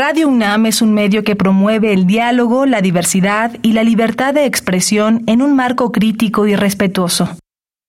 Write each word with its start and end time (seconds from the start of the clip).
Radio 0.00 0.28
UNAM 0.28 0.66
es 0.66 0.80
un 0.80 0.94
medio 0.94 1.24
que 1.24 1.34
promueve 1.34 1.92
el 1.92 2.06
diálogo, 2.06 2.66
la 2.66 2.80
diversidad 2.80 3.56
y 3.62 3.72
la 3.72 3.82
libertad 3.82 4.32
de 4.32 4.44
expresión 4.44 5.24
en 5.26 5.42
un 5.42 5.56
marco 5.56 5.90
crítico 5.90 6.46
y 6.46 6.54
respetuoso. 6.54 7.36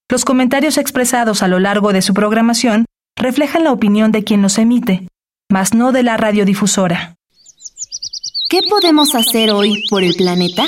Los 0.10 0.26
comentarios 0.26 0.80
expresados 0.80 1.44
a 1.44 1.48
lo 1.48 1.60
largo 1.60 1.94
de 1.94 2.02
su 2.02 2.16
programación 2.16 2.86
reflejan 3.16 3.64
la 3.64 3.72
opinión 3.72 4.12
de 4.12 4.24
quien 4.24 4.42
los 4.42 4.58
emite, 4.58 5.08
mas 5.52 5.76
no 5.76 5.92
de 5.92 6.02
la 6.02 6.18
radiodifusora. 6.18 7.14
¿Qué 8.50 8.62
podemos 8.68 9.14
hacer 9.14 9.52
hoy 9.52 9.84
por 9.92 10.04
el 10.04 10.16
planeta? 10.16 10.64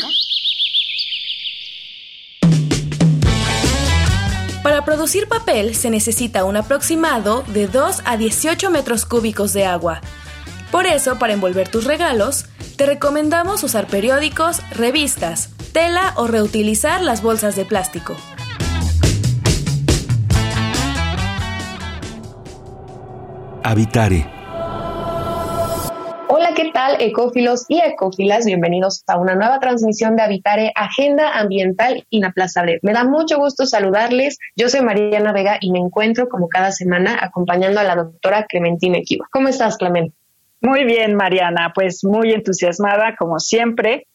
Para 4.61 4.85
producir 4.85 5.27
papel 5.27 5.73
se 5.73 5.89
necesita 5.89 6.45
un 6.45 6.57
aproximado 6.57 7.43
de 7.47 7.65
2 7.65 8.03
a 8.05 8.15
18 8.15 8.69
metros 8.69 9.07
cúbicos 9.07 9.53
de 9.53 9.65
agua. 9.65 10.01
Por 10.71 10.85
eso, 10.85 11.19
para 11.19 11.33
envolver 11.33 11.67
tus 11.67 11.83
regalos, 11.83 12.45
te 12.77 12.85
recomendamos 12.85 13.61
usar 13.61 13.87
periódicos, 13.87 14.61
revistas, 14.71 15.49
tela 15.73 16.13
o 16.15 16.27
reutilizar 16.27 17.01
las 17.01 17.21
bolsas 17.21 17.57
de 17.57 17.65
plástico. 17.65 18.15
Habitare. 23.63 24.25
Hola, 26.29 26.53
¿qué 26.55 26.71
tal, 26.73 27.01
ecófilos 27.01 27.65
y 27.67 27.79
ecófilas? 27.81 28.45
Bienvenidos 28.45 29.03
a 29.07 29.17
una 29.17 29.35
nueva 29.35 29.59
transmisión 29.59 30.15
de 30.15 30.23
Habitare, 30.23 30.71
Agenda 30.75 31.37
Ambiental 31.37 32.07
Inaplazable. 32.09 32.79
Me 32.81 32.93
da 32.93 33.03
mucho 33.03 33.37
gusto 33.37 33.65
saludarles. 33.65 34.37
Yo 34.55 34.69
soy 34.69 34.79
Mariana 34.79 35.33
Vega 35.33 35.57
y 35.59 35.69
me 35.71 35.79
encuentro, 35.79 36.29
como 36.29 36.47
cada 36.47 36.71
semana, 36.71 37.19
acompañando 37.21 37.81
a 37.81 37.83
la 37.83 37.95
doctora 37.95 38.45
Clementina 38.45 38.99
Equiva. 38.99 39.27
¿Cómo 39.31 39.49
estás, 39.49 39.75
Clemente? 39.75 40.20
Muy 40.61 40.83
bien, 40.83 41.15
Mariana, 41.15 41.71
pues 41.73 42.03
muy 42.03 42.33
entusiasmada, 42.33 43.15
como 43.15 43.39
siempre, 43.39 44.05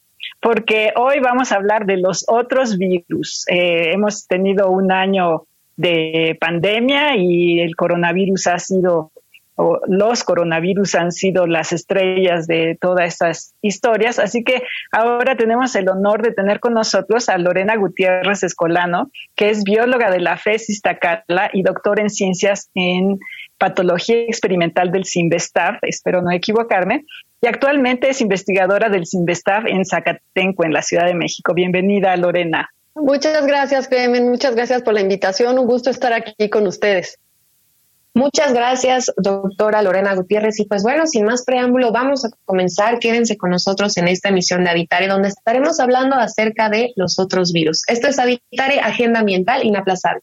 porque 0.41 0.92
hoy 0.95 1.18
vamos 1.18 1.51
a 1.51 1.57
hablar 1.57 1.87
de 1.87 1.96
los 1.96 2.24
otros 2.29 2.79
virus. 2.79 3.45
Eh, 3.48 3.90
hemos 3.93 4.29
tenido 4.29 4.71
un 4.71 4.93
año 4.93 5.46
de 5.76 6.37
pandemia 6.40 7.16
y 7.16 7.59
el 7.60 7.74
coronavirus 7.74 8.46
ha 8.46 8.59
sido 8.60 9.10
o 9.56 9.80
los 9.88 10.23
coronavirus 10.23 10.95
han 10.96 11.12
sido 11.12 11.46
las 11.46 11.73
estrellas 11.73 12.46
de 12.46 12.76
todas 12.78 13.09
estas 13.09 13.54
historias. 13.62 14.18
Así 14.18 14.45
que 14.45 14.62
ahora 14.93 15.34
tenemos 15.34 15.74
el 15.76 15.88
honor 15.88 16.23
de 16.23 16.32
tener 16.32 16.60
con 16.60 16.74
nosotros 16.74 17.30
a 17.30 17.38
Lorena 17.38 17.74
Gutiérrez 17.74 18.43
Escolano, 18.43 19.10
que 19.34 19.49
es 19.49 19.65
bióloga 19.65 20.10
de 20.10 20.21
la 20.21 20.37
FES 20.37 20.68
Iztacala 20.68 21.51
y 21.54 21.62
doctora 21.62 22.02
en 22.02 22.10
ciencias 22.10 22.71
en 22.74 23.18
patología 23.59 24.16
experimental 24.23 24.90
del 24.93 25.04
CIMBESTAF, 25.04 25.79
espero 25.82 26.23
no 26.23 26.30
equivocarme, 26.30 27.04
y 27.40 27.46
actualmente 27.46 28.09
es 28.10 28.21
investigadora 28.21 28.88
del 28.88 29.07
CIMBESTAF 29.07 29.66
en 29.66 29.85
Zacatenco, 29.85 30.65
en 30.65 30.73
la 30.73 30.82
Ciudad 30.82 31.07
de 31.07 31.15
México. 31.15 31.54
Bienvenida, 31.54 32.16
Lorena. 32.16 32.71
Muchas 32.95 33.46
gracias, 33.46 33.88
Clemen. 33.88 34.29
Muchas 34.29 34.54
gracias 34.54 34.82
por 34.82 34.95
la 34.95 35.02
invitación. 35.02 35.59
Un 35.59 35.66
gusto 35.66 35.90
estar 35.90 36.12
aquí 36.12 36.49
con 36.49 36.66
ustedes. 36.66 37.18
Muchas 38.15 38.54
gracias, 38.54 39.12
doctora 39.18 39.82
Lorena 39.82 40.15
Gutiérrez. 40.15 40.59
Y 40.60 40.65
pues 40.65 40.82
bueno, 40.82 41.07
sin 41.07 41.27
más 41.27 41.45
preámbulo, 41.45 41.93
vamos 41.93 42.24
a 42.24 42.30
comenzar. 42.46 42.99
Quédense 42.99 43.37
con 43.37 43.51
nosotros 43.51 43.99
en 43.99 44.09
esta 44.09 44.30
emisión 44.30 44.65
de 44.65 44.71
Habitare, 44.71 45.09
donde 45.09 45.29
estaremos 45.29 45.79
hablando 45.80 46.16
acerca 46.16 46.71
de 46.71 46.95
los 46.96 47.18
otros 47.18 47.52
virus. 47.52 47.82
Esto 47.87 48.09
es 48.09 48.18
Habitare, 48.18 48.80
Agenda 48.80 49.21
Ambiental 49.21 49.62
Inaplazable. 49.66 50.23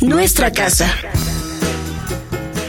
Nuestra 0.00 0.50
casa. 0.50 0.86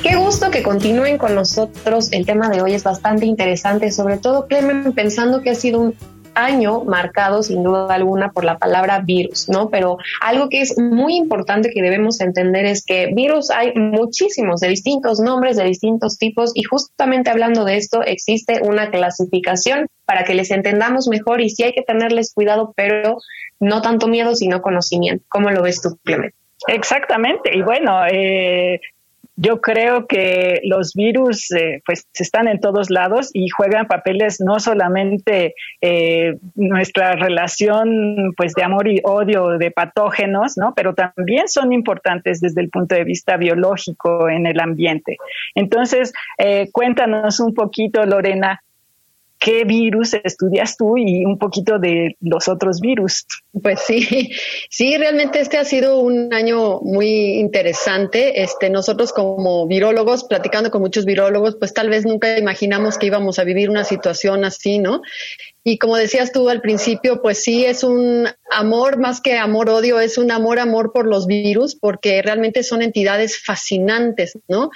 Qué 0.04 0.18
gusto 0.18 0.52
que 0.52 0.64
continúen 0.64 1.18
con 1.18 1.34
nosotros. 1.34 2.12
El 2.12 2.26
tema 2.26 2.50
de 2.50 2.62
hoy 2.62 2.74
es 2.74 2.84
bastante 2.84 3.26
interesante, 3.26 3.90
sobre 3.92 4.18
todo 4.18 4.48
Clemen 4.48 4.92
pensando 4.92 5.42
que 5.42 5.52
ha 5.52 5.56
sido 5.56 5.80
un 5.80 5.96
año 6.34 6.84
marcado 6.84 7.42
sin 7.42 7.64
duda 7.64 7.94
alguna 7.94 8.32
por 8.32 8.44
la 8.44 8.58
palabra 8.58 9.00
virus, 9.00 9.48
¿no? 9.48 9.70
Pero 9.70 9.98
algo 10.20 10.50
que 10.50 10.62
es 10.62 10.78
muy 10.78 11.16
importante 11.16 11.70
que 11.74 11.82
debemos 11.82 12.20
entender 12.20 12.66
es 12.66 12.84
que 12.86 13.12
virus 13.14 13.50
hay 13.50 13.74
muchísimos 13.76 14.60
de 14.60 14.68
distintos 14.68 15.22
nombres, 15.22 15.56
de 15.56 15.64
distintos 15.64 16.18
tipos 16.18 16.52
y 16.54 16.64
justamente 16.64 17.30
hablando 17.30 17.64
de 17.64 17.78
esto 17.78 18.02
existe 18.04 18.60
una 18.62 18.92
clasificación 18.92 19.88
para 20.06 20.26
que 20.26 20.36
les 20.36 20.52
entendamos 20.52 21.08
mejor 21.08 21.40
y 21.40 21.50
sí 21.50 21.64
hay 21.64 21.72
que 21.72 21.84
tenerles 21.84 22.34
cuidado, 22.34 22.74
pero 22.76 23.20
no 23.62 23.82
tanto 23.82 24.10
miedo 24.10 24.36
sino 24.36 24.62
conocimiento. 24.62 25.24
¿Cómo 25.30 25.50
lo 25.50 25.64
ves 25.64 25.82
tú, 25.82 25.98
Clemente? 26.04 26.41
Exactamente. 26.68 27.56
Y 27.56 27.62
bueno, 27.62 28.06
eh, 28.08 28.80
yo 29.42 29.60
creo 29.60 30.06
que 30.06 30.62
los 30.64 30.94
virus 30.94 31.52
eh, 31.52 31.82
pues 31.86 32.08
están 32.14 32.48
en 32.48 32.60
todos 32.60 32.92
lados 32.92 33.32
y 33.34 33.50
juegan 33.50 33.88
papeles 33.88 34.40
no 34.40 34.60
solamente 34.60 35.56
eh, 35.82 36.38
nuestra 36.54 37.14
relación 37.14 38.34
pues 38.38 38.54
de 38.54 38.64
amor 38.64 38.88
y 38.88 39.02
odio 39.04 39.58
de 39.58 39.72
patógenos, 39.72 40.58
¿no? 40.58 40.74
Pero 40.76 40.94
también 40.94 41.48
son 41.48 41.74
importantes 41.74 42.40
desde 42.40 42.62
el 42.62 42.70
punto 42.70 42.94
de 42.94 43.04
vista 43.04 43.38
biológico 43.38 44.30
en 44.30 44.46
el 44.46 44.60
ambiente. 44.60 45.18
Entonces, 45.56 46.14
eh, 46.38 46.70
cuéntanos 46.72 47.40
un 47.40 47.56
poquito, 47.56 48.06
Lorena, 48.06 48.62
qué 49.42 49.64
virus 49.66 50.14
estudias 50.24 50.78
tú 50.78 50.98
y 50.98 51.26
un 51.26 51.40
poquito 51.40 51.80
de 51.80 52.16
los 52.22 52.48
otros 52.48 52.80
virus. 52.80 53.26
Pues 53.60 53.80
sí, 53.88 54.32
sí, 54.70 54.96
realmente 54.98 55.40
este 55.40 55.58
ha 55.58 55.66
sido 55.66 56.00
un 56.00 56.32
año 56.32 56.80
muy 56.82 57.40
interesante. 57.40 58.44
Este, 58.44 58.70
nosotros 58.70 59.12
como 59.12 59.66
virólogos, 59.68 60.26
platicando 60.26 60.70
con 60.70 60.82
muchos 60.82 61.06
virólogos, 61.06 61.56
pues 61.56 61.74
tal 61.74 61.90
vez 61.90 62.06
nunca 62.06 62.38
imaginamos 62.38 63.00
que 63.00 63.08
íbamos 63.08 63.40
a 63.40 63.44
vivir 63.44 63.72
una 63.72 63.84
situación 63.84 64.46
así, 64.46 64.78
¿no? 64.78 65.02
Y 65.64 65.80
como 65.80 65.98
decías 65.98 66.32
tú 66.32 66.48
al 66.48 66.62
principio, 66.62 67.24
pues 67.24 67.44
sí, 67.44 67.66
es 67.66 67.84
un 67.84 68.28
amor 68.52 69.00
más 69.00 69.22
que 69.22 69.38
amor-odio, 69.38 70.00
es 70.00 70.20
un 70.20 70.32
amor-amor 70.32 70.92
por 70.94 71.08
los 71.08 71.26
virus, 71.26 71.76
porque 71.76 72.22
realmente 72.22 72.62
son 72.62 72.84
entidades 72.84 73.40
fascinantes, 73.44 74.38
¿no? 74.48 74.70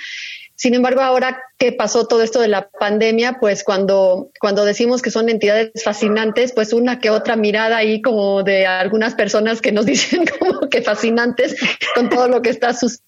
Sin 0.56 0.74
embargo, 0.74 1.02
ahora 1.02 1.42
que 1.58 1.74
pasó 1.74 2.08
todo 2.08 2.24
esto 2.24 2.40
de 2.40 2.48
la 2.48 2.70
pandemia, 2.70 3.38
pues 3.42 3.64
cuando, 3.64 4.32
cuando 4.40 4.64
decimos 4.64 5.02
que 5.02 5.12
son 5.12 5.28
entidades 5.28 5.84
fascinantes, 5.84 6.54
pues 6.54 6.72
una 6.72 7.00
que 7.00 7.10
otra 7.10 7.36
mirada 7.36 7.78
ahí 7.78 8.02
como 8.02 8.42
de 8.42 8.66
algunas 8.66 9.16
personas 9.16 9.62
que 9.62 9.74
nos 9.74 9.86
dicen 9.86 10.26
como 10.40 10.62
que 10.70 10.82
fascinantes 10.82 11.56
con 11.94 12.10
todo 12.10 12.30
lo 12.30 12.42
que 12.42 12.50
está 12.50 12.74
sucediendo. 12.74 13.06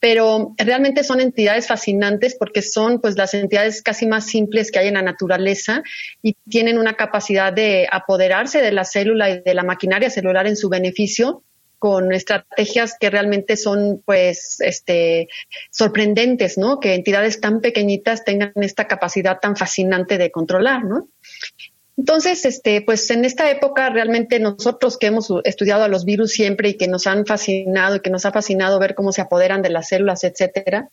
Pero 0.00 0.54
realmente 0.56 1.02
son 1.02 1.20
entidades 1.20 1.66
fascinantes 1.66 2.36
porque 2.38 2.62
son 2.62 3.00
pues 3.00 3.16
las 3.18 3.34
entidades 3.34 3.82
casi 3.82 4.06
más 4.06 4.26
simples 4.26 4.70
que 4.70 4.78
hay 4.78 4.88
en 4.88 4.94
la 4.94 5.02
naturaleza 5.02 5.82
y 6.22 6.36
tienen 6.48 6.78
una 6.78 6.94
capacidad 6.94 7.52
de 7.52 7.88
apoderarse 7.90 8.62
de 8.62 8.72
la 8.72 8.84
célula 8.84 9.28
y 9.28 9.42
de 9.42 9.54
la 9.54 9.64
maquinaria 9.64 10.08
celular 10.08 10.46
en 10.46 10.56
su 10.56 10.68
beneficio 10.68 11.42
con 11.78 12.12
estrategias 12.12 12.96
que 12.98 13.10
realmente 13.10 13.56
son 13.56 14.02
pues 14.04 14.56
este 14.60 15.28
sorprendentes, 15.70 16.58
¿no? 16.58 16.80
Que 16.80 16.94
entidades 16.94 17.40
tan 17.40 17.60
pequeñitas 17.60 18.24
tengan 18.24 18.52
esta 18.56 18.86
capacidad 18.86 19.38
tan 19.40 19.56
fascinante 19.56 20.18
de 20.18 20.30
controlar, 20.30 20.84
¿no? 20.84 21.08
Entonces, 21.98 22.44
este, 22.44 22.80
pues 22.80 23.10
en 23.10 23.24
esta 23.24 23.50
época 23.50 23.90
realmente 23.90 24.38
nosotros 24.38 24.98
que 24.98 25.08
hemos 25.08 25.32
estudiado 25.42 25.82
a 25.82 25.88
los 25.88 26.04
virus 26.04 26.30
siempre 26.30 26.68
y 26.68 26.74
que 26.74 26.86
nos 26.86 27.08
han 27.08 27.26
fascinado 27.26 27.96
y 27.96 28.00
que 28.00 28.08
nos 28.08 28.24
ha 28.24 28.30
fascinado 28.30 28.78
ver 28.78 28.94
cómo 28.94 29.10
se 29.10 29.20
apoderan 29.20 29.62
de 29.62 29.70
las 29.70 29.88
células, 29.88 30.22
etcétera, 30.22 30.90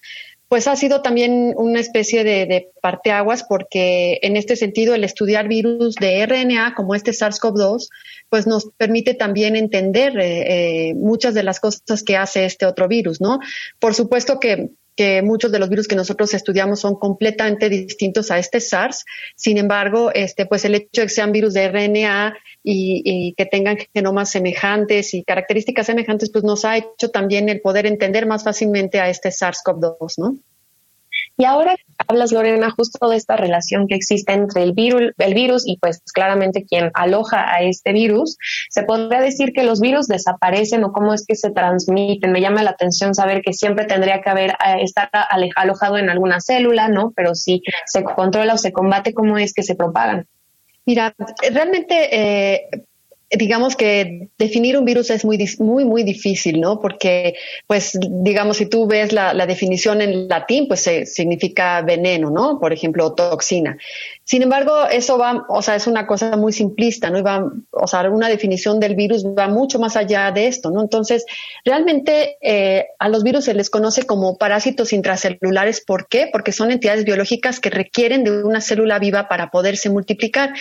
pues 0.47 0.67
ha 0.67 0.75
sido 0.75 1.03
también 1.03 1.53
una 1.57 1.79
especie 1.79 2.23
de, 2.23 2.71
parteaguas 2.81 3.43
porque 3.43 4.17
en 4.23 4.35
este 4.35 4.55
sentido 4.55 4.95
el 4.95 5.03
estudiar 5.03 5.47
virus 5.47 5.93
de 5.95 6.25
RNA 6.25 6.73
como 6.75 6.95
este 6.95 7.11
SARS-CoV-2 7.11 7.87
pues 8.29 8.47
nos 8.47 8.69
permite 8.75 9.13
también 9.13 9.55
entender 9.55 10.17
eh, 10.19 10.89
eh, 10.89 10.95
muchas 10.95 11.35
de 11.35 11.43
las 11.43 11.59
cosas 11.59 12.01
que 12.03 12.17
hace 12.17 12.45
este 12.45 12.65
otro 12.65 12.87
virus, 12.87 13.21
¿no? 13.21 13.39
Por 13.79 13.93
supuesto 13.93 14.39
que 14.39 14.71
que 14.95 15.21
muchos 15.21 15.51
de 15.51 15.59
los 15.59 15.69
virus 15.69 15.87
que 15.87 15.95
nosotros 15.95 16.33
estudiamos 16.33 16.79
son 16.79 16.95
completamente 16.95 17.69
distintos 17.69 18.31
a 18.31 18.39
este 18.39 18.59
SARS. 18.59 19.05
Sin 19.35 19.57
embargo, 19.57 20.11
este, 20.13 20.45
pues 20.45 20.65
el 20.65 20.75
hecho 20.75 21.01
de 21.01 21.07
que 21.07 21.09
sean 21.09 21.31
virus 21.31 21.53
de 21.53 21.67
RNA 21.67 22.35
y, 22.63 23.33
que 23.37 23.45
tengan 23.45 23.77
genomas 23.93 24.31
semejantes 24.31 25.13
y 25.13 25.23
características 25.23 25.85
semejantes, 25.85 26.31
pues 26.31 26.43
nos 26.43 26.65
ha 26.65 26.77
hecho 26.77 27.09
también 27.11 27.49
el 27.49 27.61
poder 27.61 27.85
entender 27.85 28.25
más 28.25 28.43
fácilmente 28.43 28.99
a 28.99 29.09
este 29.09 29.29
SARS-CoV-2, 29.29 30.13
¿no? 30.17 30.37
Y 31.37 31.43
ahora 31.43 31.75
hablas, 32.07 32.31
Lorena, 32.31 32.71
justo 32.71 33.09
de 33.09 33.17
esta 33.17 33.35
relación 33.35 33.87
que 33.87 33.95
existe 33.95 34.31
entre 34.31 34.63
el 34.63 34.71
virus, 34.71 35.11
el 35.17 35.33
virus 35.33 35.67
y 35.67 35.77
pues 35.77 36.01
claramente 36.13 36.65
quien 36.65 36.91
aloja 36.93 37.53
a 37.53 37.61
este 37.61 37.91
virus, 37.91 38.37
se 38.69 38.83
podría 38.83 39.19
decir 39.19 39.51
que 39.51 39.63
los 39.63 39.81
virus 39.81 40.07
desaparecen 40.07 40.83
o 40.85 40.93
cómo 40.93 41.13
es 41.13 41.25
que 41.27 41.35
se 41.35 41.51
transmiten. 41.51 42.31
Me 42.31 42.39
llama 42.39 42.63
la 42.63 42.71
atención 42.71 43.13
saber 43.13 43.41
que 43.41 43.51
siempre 43.51 43.85
tendría 43.85 44.21
que 44.21 44.29
haber 44.29 44.51
eh, 44.51 44.81
estar 44.81 45.09
alojado 45.55 45.97
en 45.97 46.09
alguna 46.09 46.39
célula, 46.39 46.87
¿no? 46.87 47.11
Pero 47.15 47.35
si 47.35 47.61
se 47.85 48.03
controla 48.03 48.53
o 48.53 48.57
se 48.57 48.71
combate, 48.71 49.13
¿cómo 49.13 49.37
es 49.37 49.53
que 49.53 49.63
se 49.63 49.75
propagan? 49.75 50.27
Mira, 50.85 51.13
realmente 51.51 52.15
eh, 52.15 52.69
digamos 53.37 53.75
que 53.75 54.29
definir 54.37 54.77
un 54.77 54.85
virus 54.85 55.09
es 55.09 55.25
muy, 55.25 55.37
muy, 55.59 55.85
muy 55.85 56.03
difícil, 56.03 56.59
¿no? 56.61 56.79
Porque, 56.79 57.35
pues, 57.67 57.97
digamos, 58.01 58.57
si 58.57 58.67
tú 58.67 58.87
ves 58.87 59.13
la, 59.13 59.33
definición 59.45 60.01
en 60.01 60.27
latín, 60.27 60.67
pues 60.67 60.89
significa 61.05 61.81
veneno, 61.81 62.29
¿no? 62.31 62.59
Por 62.59 62.73
ejemplo, 62.73 63.13
toxina. 63.13 63.77
Sin 64.23 64.41
embargo, 64.41 64.87
eso 64.91 65.17
va, 65.17 65.45
o 65.49 65.61
sea, 65.61 65.75
es 65.75 65.85
una 65.85 66.07
cosa 66.07 66.35
muy 66.35 66.51
simplista, 66.51 67.09
¿no? 67.09 67.19
Y 67.19 67.21
va, 67.21 67.51
o 67.71 67.87
sea, 67.87 68.09
una 68.09 68.27
definición 68.27 68.79
del 68.79 68.95
virus 68.95 69.25
va 69.25 69.47
mucho 69.47 69.77
más 69.79 69.95
allá 69.95 70.31
de 70.31 70.47
esto, 70.47 70.71
¿no? 70.71 70.81
Entonces, 70.81 71.25
realmente 71.63 72.37
eh, 72.41 72.87
a 72.97 73.09
los 73.09 73.23
virus 73.23 73.45
se 73.45 73.53
les 73.53 73.69
conoce 73.69 74.03
como 74.03 74.37
parásitos 74.37 74.93
intracelulares. 74.93 75.81
¿Por 75.85 76.07
qué? 76.07 76.27
Porque 76.31 76.51
son 76.51 76.71
entidades 76.71 77.05
biológicas 77.05 77.59
que 77.59 77.69
requieren 77.69 78.23
de 78.23 78.43
una 78.43 78.61
célula 78.61 78.99
viva 78.99 79.27
para 79.27 79.51
poderse 79.51 79.89
multiplicar. 79.89 80.53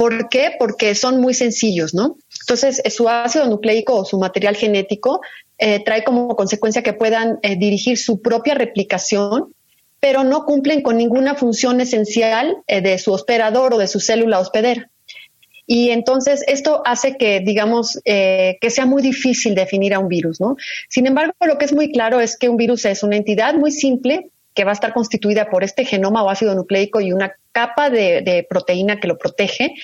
¿Por 0.00 0.30
qué? 0.30 0.52
Porque 0.58 0.94
son 0.94 1.20
muy 1.20 1.34
sencillos, 1.34 1.92
¿no? 1.92 2.16
Entonces, 2.40 2.80
su 2.88 3.06
ácido 3.06 3.46
nucleico 3.48 3.96
o 3.96 4.06
su 4.06 4.18
material 4.18 4.56
genético 4.56 5.20
eh, 5.58 5.84
trae 5.84 6.04
como 6.04 6.34
consecuencia 6.36 6.82
que 6.82 6.94
puedan 6.94 7.38
eh, 7.42 7.56
dirigir 7.56 7.98
su 7.98 8.22
propia 8.22 8.54
replicación, 8.54 9.52
pero 10.00 10.24
no 10.24 10.46
cumplen 10.46 10.80
con 10.80 10.96
ninguna 10.96 11.34
función 11.34 11.82
esencial 11.82 12.56
eh, 12.66 12.80
de 12.80 12.96
su 12.96 13.12
hospedador 13.12 13.74
o 13.74 13.76
de 13.76 13.88
su 13.88 14.00
célula 14.00 14.38
hospedera. 14.38 14.88
Y 15.66 15.90
entonces 15.90 16.44
esto 16.46 16.80
hace 16.86 17.18
que, 17.18 17.40
digamos, 17.40 18.00
que 18.02 18.70
sea 18.70 18.86
muy 18.86 19.02
difícil 19.02 19.54
definir 19.54 19.92
a 19.92 19.98
un 19.98 20.08
virus, 20.08 20.40
¿no? 20.40 20.56
Sin 20.88 21.06
embargo, 21.06 21.34
lo 21.46 21.58
que 21.58 21.66
es 21.66 21.74
muy 21.74 21.92
claro 21.92 22.20
es 22.20 22.38
que 22.38 22.48
un 22.48 22.56
virus 22.56 22.86
es 22.86 23.02
una 23.02 23.16
entidad 23.16 23.52
muy 23.52 23.70
simple 23.70 24.30
que 24.54 24.64
va 24.64 24.70
a 24.70 24.72
estar 24.72 24.94
constituida 24.94 25.50
por 25.50 25.62
este 25.62 25.84
genoma 25.84 26.22
o 26.22 26.30
ácido 26.30 26.54
nucleico 26.54 27.02
y 27.02 27.12
una 27.12 27.34
capa 27.52 27.90
de, 27.90 28.46
proteína 28.48 29.00
que 29.00 29.08
lo 29.08 29.18
protege, 29.18 29.74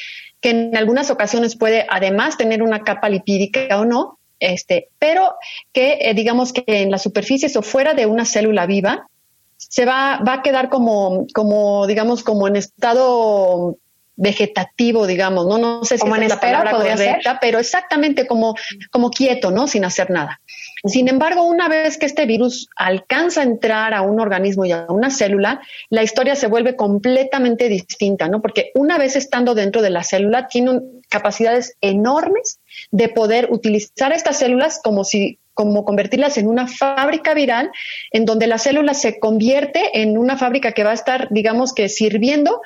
que 0.41 0.51
en 0.51 0.77
algunas 0.77 1.11
ocasiones 1.11 1.57
puede 1.57 1.87
además 1.89 2.37
tener 2.37 2.63
una 2.63 2.85
capa 2.85 3.09
lipídica 3.09 3.79
o 3.79 3.85
no, 3.85 4.19
este, 4.39 4.89
pero 4.99 5.35
que 5.73 5.99
eh, 6.01 6.15
digamos 6.15 6.53
que 6.53 6.65
en 6.67 6.91
las 6.91 7.03
superficies 7.03 7.57
o 7.57 7.63
fuera 7.63 7.95
de 7.95 8.07
una 8.07 8.25
célula 8.25 8.67
viva 8.67 9.09
se 9.57 9.87
va, 9.87 10.21
va 10.27 10.35
a 10.35 10.43
quedar 10.43 10.69
como, 10.69 11.27
como, 11.35 11.87
digamos, 11.87 12.23
como 12.23 12.47
en 12.47 12.57
estado 12.57 13.79
vegetativo, 14.17 15.07
digamos, 15.07 15.47
no, 15.47 15.59
no 15.59 15.85
sé 15.85 15.97
si 15.97 16.01
como 16.01 16.17
es 16.17 16.29
la 16.29 16.41
palabra 16.41 16.73
correcta, 16.73 17.39
pero 17.41 17.59
exactamente 17.59 18.27
como, 18.27 18.57
como 18.91 19.11
quieto, 19.11 19.51
¿no? 19.51 19.69
Sin 19.69 19.85
hacer 19.85 20.11
nada. 20.11 20.41
Sin 20.85 21.09
embargo, 21.09 21.43
una 21.43 21.69
vez 21.69 21.99
que 21.99 22.07
este 22.07 22.27
virus 22.27 22.69
alcanza 22.77 23.41
a 23.41 23.45
entrar 23.45 23.95
a 23.95 24.03
un 24.03 24.21
organismo 24.21 24.65
y 24.65 24.73
a 24.73 24.87
una 24.89 25.11
célula, 25.11 25.61
la 25.91 26.03
historia 26.03 26.37
se 26.37 26.47
vuelve 26.47 26.77
completamente 26.77 27.69
distinta, 27.69 28.29
¿no? 28.29 28.41
Porque 28.41 28.71
una 28.75 28.99
vez 28.99 29.17
estando 29.17 29.55
dentro 29.55 29.83
de 29.83 29.91
la 29.91 30.05
célula, 30.05 30.49
tiene 30.49 30.81
capacidades 31.09 31.77
enormes 31.81 32.61
de 32.91 33.09
poder 33.09 33.49
utilizar 33.51 34.13
estas 34.13 34.39
células 34.39 34.81
como 34.83 35.05
si 35.05 35.39
como 35.55 35.87
convertirlas 35.87 36.37
en 36.37 36.49
una 36.49 36.69
fábrica 36.69 37.33
viral, 37.33 37.71
en 38.13 38.27
donde 38.27 38.47
la 38.47 38.59
célula 38.59 38.93
se 38.93 39.19
convierte 39.19 40.03
en 40.03 40.19
una 40.19 40.37
fábrica 40.37 40.73
que 40.73 40.85
va 40.85 40.91
a 40.91 40.95
estar, 40.95 41.29
digamos 41.31 41.73
que, 41.73 41.89
sirviendo 41.89 42.61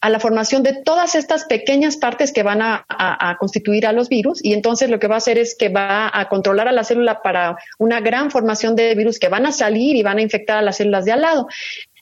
a 0.00 0.10
la 0.10 0.20
formación 0.20 0.62
de 0.62 0.74
todas 0.74 1.14
estas 1.14 1.44
pequeñas 1.44 1.96
partes 1.96 2.32
que 2.32 2.42
van 2.42 2.60
a, 2.62 3.36
constituir 3.38 3.86
a 3.86 3.92
los 3.92 4.08
virus 4.08 4.44
y 4.44 4.52
entonces 4.52 4.90
lo 4.90 4.98
que 4.98 5.08
va 5.08 5.16
a 5.16 5.18
hacer 5.18 5.38
es 5.38 5.56
que 5.56 5.68
va 5.68 6.10
a 6.12 6.28
controlar 6.28 6.68
a 6.68 6.72
la 6.72 6.84
célula 6.84 7.22
para 7.22 7.56
una 7.78 8.00
gran 8.00 8.30
formación 8.30 8.76
de 8.76 8.94
virus 8.94 9.18
que 9.18 9.28
van 9.28 9.46
a 9.46 9.52
salir 9.52 9.96
y 9.96 10.02
van 10.02 10.18
a 10.18 10.22
infectar 10.22 10.58
a 10.58 10.62
las 10.62 10.76
células 10.76 11.04
de 11.04 11.12
al 11.12 11.22
lado. 11.22 11.48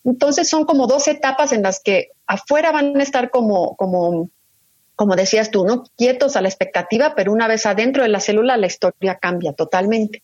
Entonces 0.04 0.48
son 0.48 0.64
como 0.64 0.86
dos 0.86 1.08
etapas 1.08 1.52
en 1.52 1.62
las 1.62 1.80
que 1.80 2.08
afuera 2.26 2.72
van 2.72 2.98
a 2.98 3.02
estar 3.02 3.30
como, 3.30 3.74
como, 3.76 4.28
como 4.96 5.16
decías 5.16 5.50
tú, 5.50 5.64
¿no? 5.64 5.84
Quietos 5.96 6.36
a 6.36 6.42
la 6.42 6.48
expectativa, 6.48 7.14
pero 7.14 7.32
una 7.32 7.48
vez 7.48 7.64
adentro 7.64 8.02
de 8.02 8.08
la 8.08 8.20
célula 8.20 8.56
la 8.56 8.66
historia 8.66 9.16
cambia 9.16 9.52
totalmente. 9.52 10.22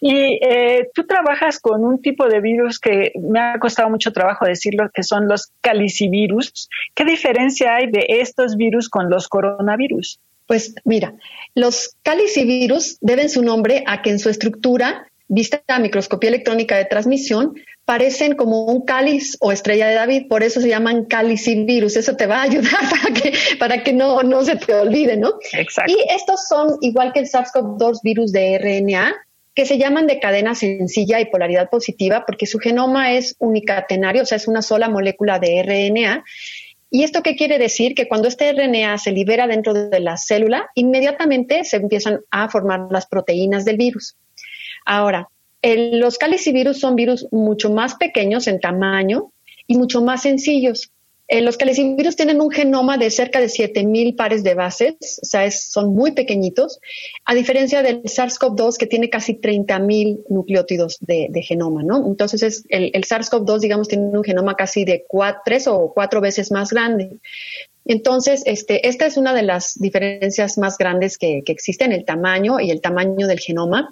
Y 0.00 0.38
eh, 0.42 0.88
tú 0.94 1.06
trabajas 1.06 1.60
con 1.60 1.84
un 1.84 2.00
tipo 2.00 2.26
de 2.28 2.40
virus 2.40 2.78
que 2.78 3.12
me 3.20 3.40
ha 3.40 3.58
costado 3.58 3.90
mucho 3.90 4.12
trabajo 4.12 4.46
decirlo, 4.46 4.90
que 4.92 5.02
son 5.02 5.28
los 5.28 5.52
calicivirus. 5.60 6.68
¿Qué 6.94 7.04
diferencia 7.04 7.76
hay 7.76 7.90
de 7.90 8.06
estos 8.08 8.56
virus 8.56 8.88
con 8.88 9.10
los 9.10 9.28
coronavirus? 9.28 10.20
Pues 10.46 10.74
mira, 10.84 11.14
los 11.54 11.96
calicivirus 12.02 12.98
deben 13.00 13.28
su 13.28 13.42
nombre 13.42 13.84
a 13.86 14.02
que 14.02 14.10
en 14.10 14.18
su 14.18 14.28
estructura, 14.28 15.06
vista 15.28 15.62
a 15.68 15.78
microscopía 15.78 16.28
electrónica 16.28 16.76
de 16.76 16.84
transmisión, 16.84 17.54
parecen 17.84 18.36
como 18.36 18.64
un 18.64 18.84
cáliz 18.84 19.36
o 19.40 19.52
estrella 19.52 19.88
de 19.88 19.94
David, 19.94 20.28
por 20.28 20.42
eso 20.42 20.60
se 20.60 20.68
llaman 20.68 21.04
calicivirus. 21.04 21.96
Eso 21.96 22.16
te 22.16 22.26
va 22.26 22.38
a 22.38 22.42
ayudar 22.42 22.80
para 22.90 23.14
que, 23.14 23.32
para 23.58 23.82
que 23.82 23.92
no, 23.92 24.22
no 24.22 24.44
se 24.44 24.56
te 24.56 24.74
olvide, 24.74 25.16
¿no? 25.16 25.30
Exacto. 25.52 25.92
Y 25.92 26.12
estos 26.14 26.46
son, 26.48 26.76
igual 26.80 27.12
que 27.12 27.20
el 27.20 27.26
SARS-CoV-2 27.26 28.00
virus 28.02 28.32
de 28.32 28.58
RNA, 28.58 29.14
que 29.54 29.66
se 29.66 29.78
llaman 29.78 30.06
de 30.06 30.18
cadena 30.18 30.54
sencilla 30.54 31.20
y 31.20 31.26
polaridad 31.26 31.68
positiva 31.68 32.24
porque 32.26 32.46
su 32.46 32.58
genoma 32.58 33.12
es 33.12 33.36
unicatenario, 33.38 34.22
o 34.22 34.26
sea, 34.26 34.36
es 34.36 34.48
una 34.48 34.62
sola 34.62 34.88
molécula 34.88 35.38
de 35.38 35.62
RNA. 35.62 36.24
¿Y 36.90 37.04
esto 37.04 37.22
qué 37.22 37.36
quiere 37.36 37.58
decir? 37.58 37.94
Que 37.94 38.08
cuando 38.08 38.28
este 38.28 38.52
RNA 38.52 38.98
se 38.98 39.12
libera 39.12 39.46
dentro 39.46 39.72
de 39.72 40.00
la 40.00 40.16
célula, 40.16 40.70
inmediatamente 40.74 41.64
se 41.64 41.76
empiezan 41.76 42.20
a 42.30 42.48
formar 42.48 42.88
las 42.90 43.06
proteínas 43.06 43.64
del 43.64 43.78
virus. 43.78 44.16
Ahora, 44.84 45.28
los 45.62 46.18
calicivirus 46.18 46.80
son 46.80 46.96
virus 46.96 47.26
mucho 47.30 47.70
más 47.70 47.94
pequeños 47.94 48.46
en 48.46 48.60
tamaño 48.60 49.32
y 49.66 49.76
mucho 49.76 50.02
más 50.02 50.22
sencillos. 50.22 50.91
Eh, 51.32 51.40
los 51.40 51.56
calicivirus 51.56 52.14
tienen 52.14 52.42
un 52.42 52.50
genoma 52.50 52.98
de 52.98 53.08
cerca 53.08 53.40
de 53.40 53.46
7.000 53.46 54.16
pares 54.16 54.44
de 54.44 54.52
bases, 54.52 55.18
o 55.22 55.24
sea, 55.24 55.50
son 55.50 55.94
muy 55.94 56.12
pequeñitos, 56.12 56.78
a 57.24 57.34
diferencia 57.34 57.82
del 57.82 58.02
SARS-CoV-2 58.02 58.76
que 58.76 58.86
tiene 58.86 59.08
casi 59.08 59.40
30.000 59.40 60.24
nucleótidos 60.28 60.98
de, 61.00 61.30
genoma, 61.42 61.82
¿no? 61.82 62.06
Entonces, 62.06 62.42
es, 62.42 62.64
el, 62.68 62.90
el 62.92 63.04
SARS-CoV-2, 63.04 63.60
digamos, 63.60 63.88
tiene 63.88 64.08
un 64.08 64.22
genoma 64.22 64.56
casi 64.56 64.84
de 64.84 65.06
tres 65.42 65.66
o 65.68 65.90
cuatro 65.94 66.20
veces 66.20 66.52
más 66.52 66.68
grande. 66.68 67.16
Entonces, 67.84 68.42
este, 68.46 68.88
esta 68.88 69.06
es 69.06 69.16
una 69.16 69.34
de 69.34 69.42
las 69.42 69.78
diferencias 69.78 70.58
más 70.58 70.78
grandes 70.78 71.18
que, 71.18 71.42
que 71.44 71.52
existen, 71.52 71.92
el 71.92 72.04
tamaño 72.04 72.60
y 72.60 72.70
el 72.70 72.80
tamaño 72.80 73.26
del 73.26 73.40
genoma. 73.40 73.90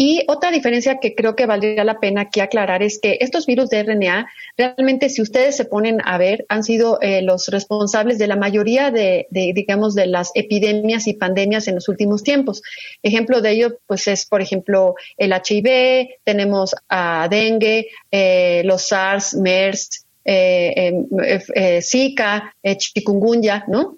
Y 0.00 0.22
otra 0.28 0.52
diferencia 0.52 0.98
que 1.00 1.16
creo 1.16 1.34
que 1.34 1.46
valdría 1.46 1.82
la 1.82 1.98
pena 1.98 2.20
aquí 2.20 2.38
aclarar 2.38 2.84
es 2.84 3.00
que 3.00 3.18
estos 3.20 3.46
virus 3.46 3.68
de 3.68 3.82
RNA, 3.82 4.28
realmente 4.56 5.08
si 5.08 5.20
ustedes 5.20 5.56
se 5.56 5.64
ponen 5.64 5.98
a 6.04 6.18
ver, 6.18 6.46
han 6.48 6.62
sido 6.62 7.00
eh, 7.00 7.20
los 7.20 7.48
responsables 7.48 8.16
de 8.16 8.28
la 8.28 8.36
mayoría 8.36 8.92
de, 8.92 9.26
digamos, 9.30 9.96
de 9.96 10.06
las 10.06 10.30
epidemias 10.34 11.08
y 11.08 11.14
pandemias 11.14 11.66
en 11.66 11.74
los 11.74 11.88
últimos 11.88 12.22
tiempos. 12.22 12.62
Ejemplo 13.02 13.40
de 13.40 13.50
ello, 13.50 13.78
pues 13.88 14.06
es, 14.06 14.24
por 14.24 14.40
ejemplo, 14.40 14.94
el 15.16 15.32
HIV, 15.32 16.20
tenemos 16.22 16.76
a 16.88 17.26
dengue, 17.28 17.88
eh, 18.12 18.62
los 18.64 18.86
SARS, 18.86 19.34
MERS, 19.34 20.06
Zika, 21.80 22.54
chikungunya, 22.76 23.64
¿no? 23.68 23.96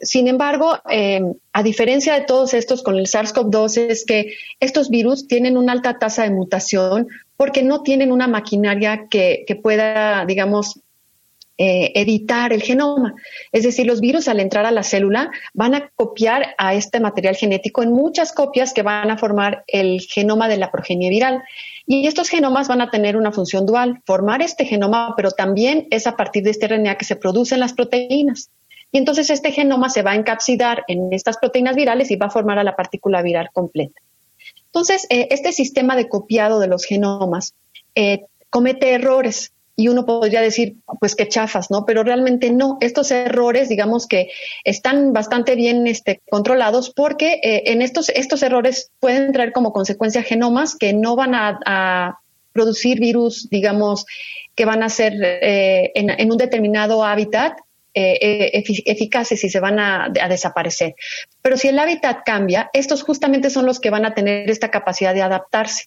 sin 0.00 0.28
embargo, 0.28 0.78
em, 0.88 1.34
a 1.52 1.62
diferencia 1.62 2.14
de 2.14 2.22
todos 2.22 2.54
estos 2.54 2.82
con 2.82 2.96
el 2.96 3.06
SARS-CoV-2 3.06 3.90
es 3.90 4.04
que 4.06 4.34
estos 4.60 4.88
virus 4.88 5.26
tienen 5.26 5.56
una 5.58 5.72
alta 5.72 5.98
tasa 5.98 6.22
de 6.22 6.30
mutación 6.30 7.08
porque 7.36 7.62
no 7.62 7.82
tienen 7.82 8.12
una 8.12 8.28
maquinaria 8.28 9.08
que, 9.10 9.44
pueda, 9.62 10.24
digamos, 10.26 10.80
eh, 11.58 11.92
editar 11.94 12.52
el 12.52 12.62
genoma. 12.62 13.14
Es 13.52 13.62
decir, 13.62 13.86
los 13.86 14.00
virus 14.00 14.28
al 14.28 14.40
entrar 14.40 14.66
a 14.66 14.70
la 14.70 14.82
célula 14.82 15.30
van 15.54 15.74
a 15.74 15.90
copiar 15.94 16.54
a 16.58 16.74
este 16.74 17.00
material 17.00 17.36
genético 17.36 17.82
en 17.82 17.92
muchas 17.92 18.32
copias 18.32 18.72
que 18.74 18.82
van 18.82 19.10
a 19.10 19.18
formar 19.18 19.64
el 19.66 20.00
genoma 20.00 20.48
de 20.48 20.58
la 20.58 20.70
progenie 20.70 21.10
viral. 21.10 21.42
Y 21.86 22.06
estos 22.08 22.28
genomas 22.28 22.66
van 22.66 22.80
a 22.80 22.90
tener 22.90 23.16
una 23.16 23.30
función 23.30 23.64
dual, 23.64 24.02
formar 24.04 24.42
este 24.42 24.64
genoma, 24.64 25.14
pero 25.16 25.30
también 25.30 25.86
es 25.90 26.06
a 26.06 26.16
partir 26.16 26.42
de 26.42 26.50
este 26.50 26.66
RNA 26.66 26.98
que 26.98 27.04
se 27.04 27.14
producen 27.16 27.60
las 27.60 27.74
proteínas. 27.74 28.50
Y 28.90 28.98
entonces 28.98 29.30
este 29.30 29.52
genoma 29.52 29.88
se 29.88 30.02
va 30.02 30.12
a 30.12 30.16
encapsidar 30.16 30.84
en 30.88 31.12
estas 31.12 31.38
proteínas 31.38 31.76
virales 31.76 32.10
y 32.10 32.16
va 32.16 32.26
a 32.26 32.30
formar 32.30 32.58
a 32.58 32.64
la 32.64 32.74
partícula 32.74 33.22
viral 33.22 33.50
completa. 33.52 34.00
Entonces, 34.66 35.06
eh, 35.10 35.28
este 35.30 35.52
sistema 35.52 35.96
de 35.96 36.08
copiado 36.08 36.58
de 36.60 36.66
los 36.66 36.84
genomas 36.84 37.54
eh, 37.94 38.26
comete 38.50 38.92
errores 38.92 39.52
y 39.76 39.88
uno 39.88 40.06
podría 40.06 40.40
decir, 40.40 40.76
pues 41.00 41.14
qué 41.14 41.28
chafas, 41.28 41.70
¿no? 41.70 41.84
Pero 41.84 42.02
realmente 42.02 42.50
no. 42.50 42.78
Estos 42.80 43.10
errores, 43.10 43.68
digamos 43.68 44.06
que 44.06 44.30
están 44.64 45.12
bastante 45.12 45.54
bien 45.54 45.86
este, 45.86 46.22
controlados 46.30 46.90
porque 46.90 47.40
eh, 47.42 47.64
en 47.66 47.82
estos, 47.82 48.08
estos 48.08 48.42
errores 48.42 48.90
pueden 49.00 49.32
traer 49.32 49.52
como 49.52 49.74
consecuencia 49.74 50.22
genomas 50.22 50.76
que 50.76 50.94
no 50.94 51.14
van 51.14 51.34
a, 51.34 52.18
producir 52.52 53.00
virus, 53.00 53.50
digamos, 53.50 54.06
que 54.54 54.64
van 54.64 54.82
a 54.82 54.88
ser 54.88 55.12
eh, 55.22 55.92
en, 55.94 56.32
un 56.32 56.38
determinado 56.38 57.04
hábitat 57.04 57.58
eh, 57.92 58.50
eficaces 58.86 59.44
y 59.44 59.50
se 59.50 59.60
van 59.60 59.78
a, 59.78 60.08
desaparecer. 60.08 60.94
Pero 61.46 61.56
si 61.56 61.68
el 61.68 61.78
hábitat 61.78 62.24
cambia, 62.24 62.70
estos 62.72 63.04
justamente 63.04 63.50
son 63.50 63.66
los 63.66 63.78
que 63.78 63.90
van 63.90 64.04
a 64.04 64.14
tener 64.14 64.50
esta 64.50 64.68
capacidad 64.72 65.14
de 65.14 65.22
adaptarse. 65.22 65.84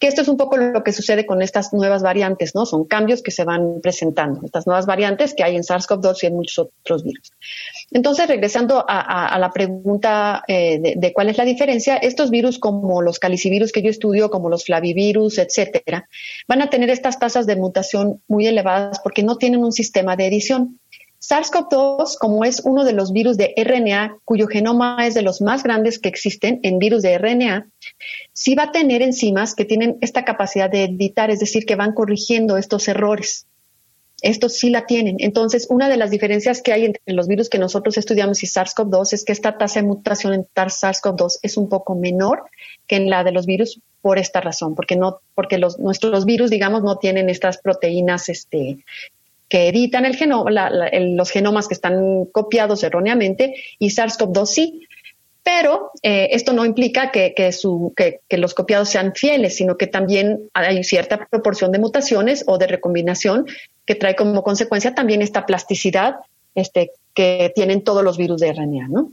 Que 0.00 0.08
esto 0.08 0.22
es 0.22 0.26
un 0.26 0.36
poco 0.36 0.56
lo 0.56 0.82
que 0.82 0.90
sucede 0.92 1.26
con 1.26 1.42
estas 1.42 1.72
nuevas 1.72 2.02
variantes, 2.02 2.56
¿no? 2.56 2.66
Son 2.66 2.84
cambios 2.84 3.22
que 3.22 3.30
se 3.30 3.44
van 3.44 3.80
presentando, 3.80 4.40
estas 4.44 4.66
nuevas 4.66 4.86
variantes 4.86 5.32
que 5.32 5.44
hay 5.44 5.54
en 5.54 5.62
SARS-CoV-2 5.62 6.16
y 6.22 6.26
en 6.26 6.34
muchos 6.34 6.58
otros 6.80 7.04
virus. 7.04 7.30
Entonces, 7.92 8.26
regresando 8.26 8.84
a, 8.88 9.38
la 9.38 9.52
pregunta 9.52 10.42
eh, 10.48 10.96
de, 10.96 11.12
cuál 11.12 11.28
es 11.28 11.38
la 11.38 11.44
diferencia, 11.44 11.96
estos 11.96 12.30
virus 12.30 12.58
como 12.58 13.00
los 13.00 13.20
calicivirus 13.20 13.70
que 13.70 13.80
yo 13.80 13.90
estudio, 13.90 14.28
como 14.28 14.48
los 14.48 14.64
flavivirus, 14.64 15.38
etcétera, 15.38 16.08
van 16.48 16.62
a 16.62 16.70
tener 16.70 16.90
estas 16.90 17.20
tasas 17.20 17.46
de 17.46 17.54
mutación 17.54 18.22
muy 18.26 18.48
elevadas 18.48 18.98
porque 19.04 19.22
no 19.22 19.36
tienen 19.36 19.62
un 19.62 19.70
sistema 19.70 20.16
de 20.16 20.26
edición. 20.26 20.80
SARS-CoV-2, 21.28 22.18
como 22.18 22.44
es 22.44 22.60
uno 22.64 22.84
de 22.84 22.92
los 22.92 23.12
virus 23.12 23.38
de 23.38 23.54
RNA, 23.56 24.18
cuyo 24.24 24.46
genoma 24.46 25.06
es 25.06 25.14
de 25.14 25.22
los 25.22 25.40
más 25.40 25.62
grandes 25.62 25.98
que 25.98 26.10
existen 26.10 26.60
en 26.62 26.78
virus 26.78 27.02
de 27.02 27.16
RNA, 27.16 27.68
sí 28.34 28.54
va 28.54 28.64
a 28.64 28.72
tener 28.72 29.00
enzimas 29.00 29.54
que 29.54 29.64
tienen 29.64 29.96
esta 30.02 30.24
capacidad 30.24 30.68
de 30.68 30.84
editar, 30.84 31.30
es 31.30 31.40
decir, 31.40 31.64
que 31.64 31.76
van 31.76 31.94
corrigiendo 31.94 32.58
estos 32.58 32.88
errores. 32.88 33.46
Estos 34.20 34.54
sí 34.56 34.70
la 34.70 34.86
tienen. 34.86 35.16
Entonces, 35.18 35.66
una 35.70 35.88
de 35.88 35.96
las 35.96 36.10
diferencias 36.10 36.62
que 36.62 36.72
hay 36.72 36.86
entre 36.86 37.02
los 37.14 37.26
virus 37.26 37.48
que 37.48 37.58
nosotros 37.58 37.96
estudiamos 37.96 38.42
y 38.42 38.46
SARS-CoV-2 38.46 39.12
es 39.12 39.24
que 39.24 39.32
esta 39.32 39.56
tasa 39.56 39.80
de 39.80 39.86
mutación 39.86 40.34
en 40.34 40.46
SARS-CoV-2 40.54 41.38
es 41.42 41.56
un 41.56 41.68
poco 41.68 41.94
menor 41.94 42.44
que 42.86 42.96
en 42.96 43.08
la 43.08 43.24
de 43.24 43.32
los 43.32 43.46
virus 43.46 43.80
por 44.02 44.18
esta 44.18 44.42
razón, 44.42 44.74
porque 44.74 44.96
no, 44.96 45.20
porque 45.34 45.56
los, 45.56 45.78
nuestros 45.78 46.26
virus, 46.26 46.50
digamos, 46.50 46.82
no 46.82 46.98
tienen 46.98 47.30
estas 47.30 47.58
proteínas 47.58 48.28
este, 48.28 48.84
que 49.48 49.68
editan 49.68 50.04
el 50.04 50.16
genoma, 50.16 50.70
los 50.70 51.30
genomas 51.30 51.68
que 51.68 51.74
están 51.74 52.26
copiados 52.26 52.82
erróneamente 52.82 53.54
y 53.78 53.88
SARS-CoV-2 53.88 54.46
sí. 54.46 54.88
Pero 55.42 55.90
eh, 56.02 56.30
esto 56.32 56.54
no 56.54 56.64
implica 56.64 57.10
que, 57.10 57.34
que, 57.34 58.38
los 58.38 58.54
copiados 58.54 58.88
sean 58.88 59.14
fieles, 59.14 59.56
sino 59.56 59.76
que 59.76 59.86
también 59.86 60.48
hay 60.54 60.82
cierta 60.84 61.26
proporción 61.26 61.70
de 61.70 61.78
mutaciones 61.78 62.44
o 62.46 62.56
de 62.56 62.66
recombinación 62.66 63.46
que 63.84 63.94
trae 63.94 64.16
como 64.16 64.42
consecuencia 64.42 64.94
también 64.94 65.20
esta 65.20 65.44
plasticidad 65.44 66.16
este, 66.54 66.92
que 67.12 67.52
tienen 67.54 67.84
todos 67.84 68.02
los 68.02 68.16
virus 68.16 68.40
de 68.40 68.54
RNA, 68.54 68.88
¿no? 68.88 69.10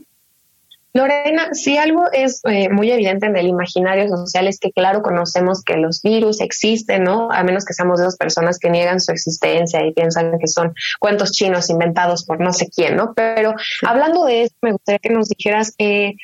Lorena, 0.94 1.54
si 1.54 1.78
algo 1.78 2.04
es 2.12 2.42
eh, 2.44 2.68
muy 2.68 2.90
evidente 2.90 3.26
en 3.26 3.36
el 3.36 3.46
imaginario 3.46 4.08
social 4.08 4.46
es 4.46 4.58
que 4.58 4.72
claro 4.72 5.02
conocemos 5.02 5.64
que 5.64 5.78
los 5.78 6.02
virus 6.02 6.40
existen, 6.42 7.04
¿no? 7.04 7.30
A 7.32 7.42
menos 7.44 7.64
que 7.64 7.72
seamos 7.72 7.98
de 7.98 8.04
dos 8.04 8.16
personas 8.16 8.58
que 8.58 8.68
niegan 8.68 9.00
su 9.00 9.10
existencia 9.10 9.84
y 9.86 9.92
piensan 9.92 10.38
que 10.38 10.46
son 10.46 10.74
cuentos 11.00 11.32
chinos 11.32 11.70
inventados 11.70 12.24
por 12.26 12.40
no 12.40 12.52
sé 12.52 12.68
quién, 12.68 12.96
¿no? 12.96 13.14
Pero 13.14 13.54
hablando 13.86 14.26
de 14.26 14.42
eso, 14.42 14.54
me 14.60 14.72
gustaría 14.72 14.98
que 14.98 15.10
nos 15.10 15.28
dijeras 15.28 15.74
eh, 15.78 16.14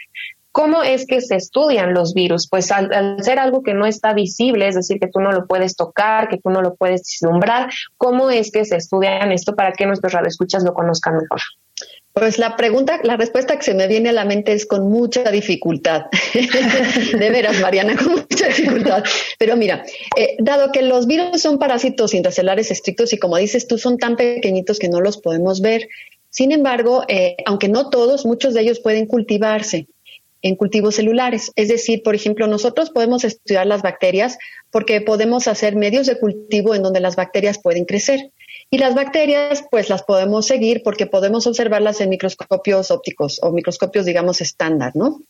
¿Cómo 0.51 0.83
es 0.83 1.07
que 1.07 1.21
se 1.21 1.37
estudian 1.37 1.95
los 1.95 2.15
virus? 2.15 2.49
Pues 2.49 2.73
al, 2.73 2.93
al, 2.93 3.23
ser 3.23 3.39
algo 3.39 3.63
que 3.63 3.75
no 3.75 3.87
está 3.87 4.13
visible, 4.13 4.67
es 4.67 4.75
decir, 4.75 4.99
que 4.99 5.07
tú 5.07 5.21
no 5.21 5.31
lo 5.31 5.47
puedes 5.47 5.77
tocar, 5.77 6.29
que 6.29 6.39
tú 6.39 6.51
no 6.51 6.63
lo 6.63 6.75
puedes 6.75 7.03
vislumbrar, 7.03 7.71
¿cómo 7.97 8.29
es 8.31 8.51
que 8.51 8.65
se 8.65 8.77
estudian 8.77 9.31
esto 9.31 9.55
para 9.55 9.73
que 9.73 9.87
nuestros 9.87 10.13
radioescuchas 10.13 10.65
lo 10.65 10.75
conozcan 10.75 11.17
mejor? 11.17 11.41
Pues 12.19 12.39
la 12.39 12.57
pregunta, 12.57 13.01
la 13.05 13.17
respuesta 13.17 13.57
que 13.57 13.63
se 13.63 13.75
me 13.75 13.87
viene 13.87 14.09
a 14.09 14.13
la 14.13 14.25
mente 14.25 14.53
es 14.53 14.67
con 14.67 14.91
mucha 14.91 15.31
dificultad. 15.31 16.07
de 17.19 17.31
veras, 17.31 17.61
Mariana, 17.61 17.97
con 17.97 18.13
mucha 18.13 18.49
dificultad. 18.49 19.05
Pero 19.39 19.57
mira, 19.57 19.85
eh, 20.17 20.37
dado 20.39 20.73
que 20.73 20.83
los 20.83 21.07
virus 21.07 21.41
son 21.41 21.59
parásitos 21.59 22.15
intracelulares 22.15 22.71
estrictos 22.71 23.13
y 23.13 23.19
como 23.19 23.37
dices 23.37 23.67
tú, 23.67 23.79
son 23.79 23.99
tan 23.99 24.17
pequeñitos 24.17 24.79
que 24.79 24.89
no 24.89 25.01
los 25.01 25.19
podemos 25.19 25.61
ver. 25.61 25.89
Sin 26.31 26.53
embargo, 26.53 27.05
eh, 27.09 27.37
aunque 27.47 27.69
no 27.69 27.91
todos, 27.91 28.27
muchos 28.27 28.55
de 28.55 28.63
ellos 28.63 28.81
pueden 28.81 29.07
cultivarse 29.07 29.87
en 30.43 30.57
cultivos 30.57 30.97
celulares. 30.97 31.53
Es 31.57 31.69
decir, 31.69 32.03
por 32.03 32.15
ejemplo, 32.15 32.47
nosotros 32.47 32.91
podemos 32.91 33.25
estudiar 33.25 33.67
las 33.67 33.83
bacterias 33.83 34.39
porque 34.71 35.01
podemos 35.01 35.49
hacer 35.49 35.77
medios 35.77 36.07
de 36.07 36.19
cultivo 36.19 36.75
en 36.75 36.83
donde 36.83 37.01
las 37.01 37.17
bacterias 37.17 37.59
pueden 37.61 37.85
crecer. 37.85 38.33
Y 38.71 38.79
las 38.79 38.95
bacterias, 38.95 39.65
pues 39.71 39.89
las 39.89 40.03
podemos 40.03 40.47
seguir 40.47 40.83
porque 40.83 41.07
podemos 41.07 41.47
observarlas 41.47 42.01
en 42.01 42.11
microscopios 42.11 42.91
ópticos 42.91 43.41
o 43.43 43.51
microscopios, 43.51 44.05
digamos, 44.05 44.41
estándar, 44.41 44.93
¿no? 44.95 45.21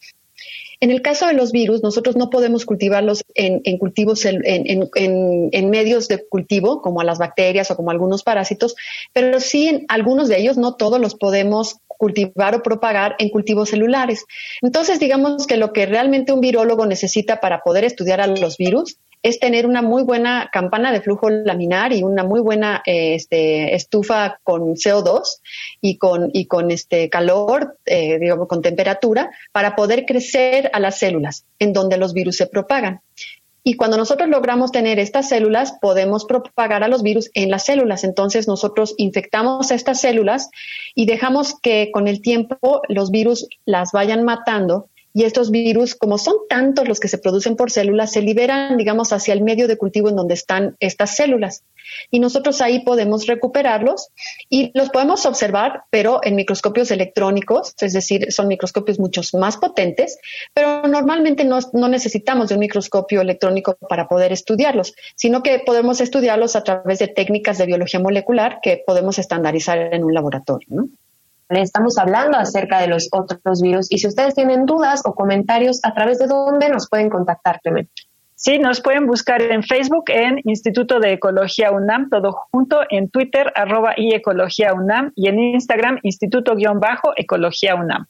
En 0.80 0.92
el 0.92 1.02
caso 1.02 1.26
de 1.26 1.33
los 1.35 1.50
virus, 1.50 1.83
nosotros 1.83 2.14
no 2.14 2.30
podemos 2.30 2.64
cultivarlos 2.64 3.25
en, 3.35 3.78
cultivos, 3.78 4.25
en, 4.25 4.42
en, 4.45 5.71
medios 5.71 6.07
de 6.07 6.25
cultivo, 6.28 6.83
como 6.83 7.00
a 7.00 7.04
las 7.04 7.18
bacterias 7.18 7.71
o 7.71 7.76
como 7.76 7.90
algunos 7.90 8.23
parásitos, 8.23 8.76
pero 9.12 9.40
sí 9.40 9.66
en 9.66 9.87
algunos 9.88 10.28
de 10.28 10.38
ellos, 10.38 10.57
no 10.57 10.76
todos 10.76 11.00
los 11.00 11.16
podemos 11.16 11.78
cultivar 11.88 12.54
o 12.54 12.62
propagar 12.62 13.16
en 13.18 13.28
cultivos 13.28 13.71
celulares. 13.71 14.25
Entonces, 14.62 15.00
digamos 15.00 15.49
que 15.49 15.57
lo 15.57 15.73
que 15.73 15.85
realmente 15.85 16.33
un 16.33 16.40
virólogo 16.40 16.87
necesita 16.87 17.40
para 17.40 17.61
poder 17.61 17.83
estudiar 17.83 18.21
a 18.21 18.28
los 18.28 18.57
virus 18.57 18.99
es 19.22 19.38
tener 19.40 19.66
una 19.66 19.82
muy 19.82 20.02
buena 20.02 20.48
campana 20.52 20.92
de 20.92 21.00
flujo 21.00 21.30
laminar 21.30 21.92
y 21.92 22.02
una 22.02 22.25
muy 22.25 22.40
buena 22.40 22.82
eh, 22.87 23.14
este, 23.14 23.75
estufa 23.75 24.38
con 24.42 24.75
CO2 24.75 25.40
y 25.80 25.98
con, 25.98 26.30
y 26.32 26.46
con 26.46 26.70
este 26.70 27.08
calor, 27.08 27.78
eh, 27.87 28.18
digamos, 28.18 28.48
con 28.48 28.62
temperatura, 28.62 29.30
para 29.52 29.76
poder 29.76 30.04
crecer 30.06 30.70
a 30.72 30.80
las 30.80 30.98
células 30.98 31.44
en 31.58 31.72
donde 31.72 31.96
los 31.96 32.12
virus 32.12 32.37
se 32.37 32.46
propagan. 32.46 33.00
Y 33.64 33.75
cuando 33.75 33.98
nosotros 33.98 34.30
logramos 34.30 34.72
tener 34.72 34.98
estas 34.98 35.28
células, 35.28 35.75
podemos 35.80 36.25
propagar 36.25 36.82
a 36.84 36.88
los 36.88 37.02
virus 37.02 37.30
en 37.34 37.50
las 37.50 37.66
células. 37.66 38.02
Entonces 38.02 38.48
nosotros 38.48 38.94
infectamos 38.96 39.70
a 39.70 39.75
estas 39.75 40.00
células 40.00 40.48
y 40.94 41.04
dejamos 41.04 41.58
que 41.60 41.90
con 41.92 42.08
el 42.08 42.22
tiempo 42.22 42.80
los 42.88 43.10
virus 43.10 43.46
las 43.66 43.92
vayan 43.92 44.25
matando 44.25 44.88
y 45.14 45.24
estos 45.24 45.50
virus, 45.50 45.94
como 45.94 46.18
son 46.18 46.34
tantos 46.48 46.86
los 46.86 47.00
que 47.00 47.08
se 47.08 47.18
producen 47.18 47.56
por 47.56 47.70
células, 47.70 48.12
se 48.12 48.22
liberan, 48.22 48.76
digamos, 48.76 49.12
hacia 49.12 49.34
el 49.34 49.42
medio 49.42 49.66
de 49.66 49.76
cultivo 49.76 50.08
en 50.08 50.16
donde 50.16 50.34
están 50.34 50.76
estas 50.80 51.16
células. 51.16 51.64
Y 52.10 52.20
nosotros 52.20 52.60
ahí 52.60 52.80
podemos 52.80 53.26
recuperarlos 53.26 54.08
y 54.50 54.70
los 54.74 54.90
podemos 54.90 55.24
observar, 55.26 55.84
pero 55.90 56.20
en 56.22 56.36
microscopios 56.36 56.90
electrónicos, 56.90 57.74
es 57.80 57.92
decir, 57.92 58.30
son 58.32 58.48
microscopios 58.48 58.98
mucho 58.98 59.22
más 59.38 59.56
potentes, 59.56 60.18
pero 60.52 60.82
normalmente 60.82 61.44
no, 61.44 61.58
no 61.72 61.88
necesitamos 61.88 62.48
de 62.48 62.54
un 62.54 62.60
microscopio 62.60 63.20
electrónico 63.20 63.76
para 63.88 64.06
poder 64.08 64.32
estudiarlos, 64.32 64.94
sino 65.16 65.42
que 65.42 65.60
podemos 65.60 66.00
estudiarlos 66.00 66.56
a 66.56 66.62
través 66.62 66.98
de 66.98 67.08
técnicas 67.08 67.58
de 67.58 67.66
biología 67.66 68.00
molecular 68.00 68.58
que 68.62 68.82
podemos 68.86 69.18
estandarizar 69.18 69.94
en 69.94 70.04
un 70.04 70.14
laboratorio. 70.14 70.68
¿no? 70.70 70.88
Estamos 71.49 71.97
hablando 71.97 72.37
acerca 72.37 72.81
de 72.81 72.88
los 72.88 73.09
otros 73.11 73.62
virus 73.62 73.90
y 73.90 73.99
si 73.99 74.07
ustedes 74.07 74.35
tienen 74.35 74.67
dudas 74.67 75.00
o 75.05 75.14
comentarios, 75.14 75.81
¿a 75.83 75.95
través 75.95 76.19
de 76.19 76.26
dónde 76.26 76.69
nos 76.69 76.88
pueden 76.88 77.09
contactar, 77.09 77.61
Clemente? 77.62 77.90
Sí, 78.35 78.59
nos 78.59 78.81
pueden 78.81 79.07
buscar 79.07 79.43
en 79.43 79.64
Facebook 79.64 80.05
en 80.09 80.40
Instituto 80.45 81.00
de 81.00 81.14
Ecología 81.14 81.73
UNAM, 81.73 82.09
todo 82.09 82.33
junto, 82.52 82.83
en 82.88 83.11
Twitter, 83.11 83.52
arroba 83.57 83.95
y 83.97 84.14
Ecología 84.14 84.75
UNAM, 84.75 85.11
y 85.17 85.26
en 85.26 85.40
Instagram, 85.40 85.99
Instituto-Ecología 86.02 87.75
UNAM. 87.75 88.07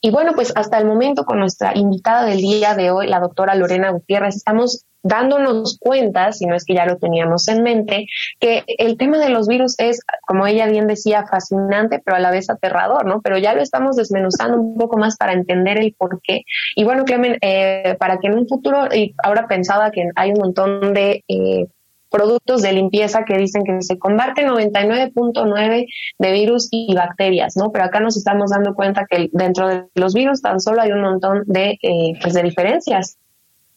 Y 0.00 0.10
bueno, 0.10 0.32
pues 0.34 0.52
hasta 0.56 0.78
el 0.78 0.86
momento 0.86 1.24
con 1.24 1.38
nuestra 1.38 1.76
invitada 1.76 2.24
del 2.24 2.38
día 2.38 2.74
de 2.74 2.90
hoy, 2.90 3.06
la 3.06 3.20
doctora 3.20 3.54
Lorena 3.54 3.90
Gutiérrez, 3.90 4.36
estamos 4.36 4.84
dándonos 5.02 5.78
cuenta, 5.78 6.32
si 6.32 6.46
no 6.46 6.54
es 6.54 6.64
que 6.64 6.74
ya 6.74 6.86
lo 6.86 6.98
teníamos 6.98 7.48
en 7.48 7.62
mente, 7.62 8.06
que 8.38 8.64
el 8.66 8.96
tema 8.96 9.18
de 9.18 9.30
los 9.30 9.46
virus 9.46 9.78
es, 9.78 10.00
como 10.26 10.46
ella 10.46 10.66
bien 10.66 10.86
decía, 10.86 11.26
fascinante, 11.26 12.00
pero 12.04 12.16
a 12.16 12.20
la 12.20 12.30
vez 12.30 12.50
aterrador, 12.50 13.06
¿no? 13.06 13.20
Pero 13.22 13.38
ya 13.38 13.54
lo 13.54 13.62
estamos 13.62 13.96
desmenuzando 13.96 14.60
un 14.60 14.76
poco 14.76 14.98
más 14.98 15.16
para 15.16 15.32
entender 15.32 15.78
el 15.78 15.94
por 15.94 16.20
qué. 16.22 16.42
Y 16.76 16.84
bueno, 16.84 17.04
Clemen, 17.04 17.38
eh, 17.40 17.96
para 17.98 18.18
que 18.18 18.28
en 18.28 18.38
un 18.38 18.48
futuro, 18.48 18.88
y 18.94 19.14
ahora 19.22 19.46
pensaba 19.48 19.90
que 19.90 20.04
hay 20.16 20.30
un 20.30 20.38
montón 20.38 20.94
de... 20.94 21.24
Eh, 21.28 21.66
productos 22.10 22.62
de 22.62 22.72
limpieza 22.72 23.24
que 23.24 23.36
dicen 23.36 23.64
que 23.64 23.80
se 23.82 23.98
combate 23.98 24.46
99.9 24.46 25.86
de 26.18 26.32
virus 26.32 26.68
y 26.70 26.94
bacterias, 26.94 27.56
¿no? 27.56 27.70
Pero 27.72 27.84
acá 27.84 28.00
nos 28.00 28.16
estamos 28.16 28.50
dando 28.50 28.74
cuenta 28.74 29.06
que 29.08 29.28
dentro 29.32 29.68
de 29.68 29.86
los 29.94 30.14
virus 30.14 30.42
tan 30.42 30.60
solo 30.60 30.82
hay 30.82 30.92
un 30.92 31.02
montón 31.02 31.44
de, 31.46 31.78
eh, 31.82 32.12
pues 32.20 32.34
de 32.34 32.42
diferencias. 32.42 33.16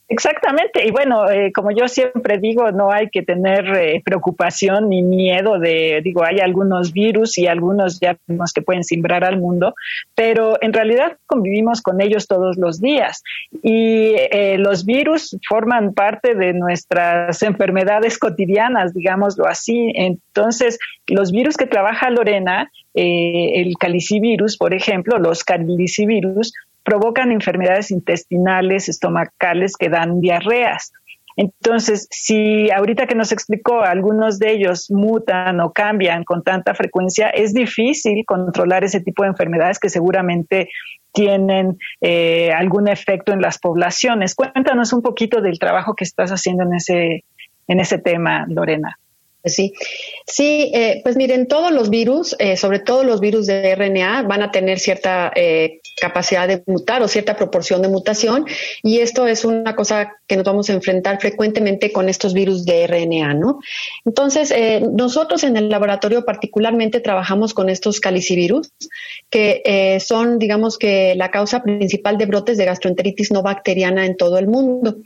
Exactamente, 0.10 0.86
y 0.86 0.91
bueno, 0.91 1.29
eh, 1.31 1.53
como 1.53 1.72
yo 1.72 1.88
siempre 1.88 2.38
digo, 2.38 2.72
no 2.72 2.91
hay 2.91 3.10
que 3.10 3.24
tener 3.24 3.65
eh, 3.75 4.01
preocupación 4.03 4.89
ni 4.89 5.01
miedo 5.01 5.60
de, 5.60 6.01
digo, 6.03 6.25
hay 6.25 6.39
algunos 6.39 6.91
virus 6.91 7.38
y 7.38 7.48
algunos 7.48 8.01
ya 8.01 8.17
que 8.53 8.62
pueden 8.62 8.83
simbrar 8.83 9.24
al 9.24 9.39
mundo, 9.39 9.74
pero 10.13 10.57
en 10.62 10.74
realidad 10.74 11.17
convivimos 11.25 11.81
con 11.81 12.01
ellos 12.01 12.27
todos 12.27 12.57
los 12.57 12.81
días 12.81 13.24
y 13.63 14.13
eh, 14.15 14.57
los 14.60 14.86
virus 14.86 15.38
forman 15.48 15.93
parte 15.93 16.36
de 16.36 16.53
nuestras 16.53 17.41
enfermedades 17.41 18.19
cotidianas, 18.19 18.93
digámoslo 18.93 19.48
así. 19.48 19.93
Entonces, 19.95 20.79
los 21.07 21.31
virus 21.31 21.55
que 21.55 21.65
trabaja 21.65 22.10
Lorena, 22.10 22.69
el 22.93 23.74
calicivirus, 23.79 24.57
por 24.57 24.75
ejemplo, 24.75 25.17
los 25.17 25.43
calicivirus, 25.43 26.53
provocan 26.83 27.31
enfermedades 27.31 27.91
intestinales, 27.91 28.89
estomacales 28.89 29.75
que 29.77 29.89
dan 29.89 30.19
diarreas. 30.19 30.91
Entonces, 31.35 32.07
si 32.11 32.69
ahorita 32.69 33.07
que 33.07 33.15
nos 33.15 33.31
explicó, 33.31 33.81
algunos 33.81 34.37
de 34.37 34.51
ellos 34.51 34.91
mutan 34.91 35.59
o 35.61 35.71
cambian 35.71 36.23
con 36.23 36.43
tanta 36.43 36.75
frecuencia, 36.75 37.29
es 37.29 37.53
difícil 37.53 38.23
controlar 38.25 38.83
ese 38.83 39.01
tipo 39.01 39.23
de 39.23 39.29
enfermedades 39.29 39.79
que 39.79 39.89
seguramente 39.89 40.69
tienen 41.11 41.77
eh, 42.01 42.51
algún 42.51 42.87
efecto 42.87 43.33
en 43.33 43.41
las 43.41 43.57
poblaciones. 43.57 44.35
Cuéntanos 44.35 44.93
un 44.93 45.01
poquito 45.01 45.41
del 45.41 45.57
trabajo 45.57 45.95
que 45.95 46.03
estás 46.03 46.31
haciendo 46.31 46.63
en 46.63 46.75
ese, 46.75 47.23
en 47.67 47.79
ese 47.79 47.97
tema, 47.97 48.45
Lorena. 48.47 48.99
Sí, 49.45 49.73
sí, 50.25 50.71
eh, 50.73 51.01
pues 51.03 51.17
miren, 51.17 51.47
todos 51.47 51.73
los 51.73 51.89
virus, 51.89 52.33
eh, 52.39 52.55
sobre 52.55 52.79
todo 52.79 53.03
los 53.03 53.19
virus 53.19 53.45
de 53.45 53.75
RNA, 53.75 54.23
van 54.23 54.41
a 54.41 54.51
tener 54.51 54.79
cierta 54.79 55.33
eh, 55.35 55.81
capacidad 56.00 56.47
de 56.47 56.63
mutar 56.67 57.01
o 57.01 57.07
cierta 57.07 57.35
proporción 57.35 57.81
de 57.81 57.88
mutación 57.88 58.45
y 58.81 59.00
esto 59.00 59.27
es 59.27 59.45
una 59.45 59.75
cosa 59.75 60.13
que 60.27 60.35
nos 60.35 60.45
vamos 60.45 60.69
a 60.69 60.73
enfrentar 60.73 61.19
frecuentemente 61.19 61.91
con 61.91 62.09
estos 62.09 62.33
virus 62.33 62.65
de 62.65 62.88
RNA, 62.88 63.33
¿no? 63.35 63.59
Entonces, 64.05 64.53
nosotros 64.91 65.43
en 65.43 65.57
el 65.57 65.69
laboratorio 65.69 66.25
particularmente 66.25 67.00
trabajamos 67.00 67.53
con 67.53 67.69
estos 67.69 68.00
calicivirus, 68.00 68.71
que 69.29 70.00
son, 70.03 70.39
digamos 70.39 70.77
que, 70.77 71.15
la 71.15 71.31
causa 71.31 71.63
principal 71.63 72.17
de 72.17 72.25
brotes 72.25 72.57
de 72.57 72.65
gastroenteritis 72.65 73.31
no 73.31 73.41
bacteriana 73.41 74.05
en 74.05 74.17
todo 74.17 74.38
el 74.38 74.47
mundo. 74.47 74.97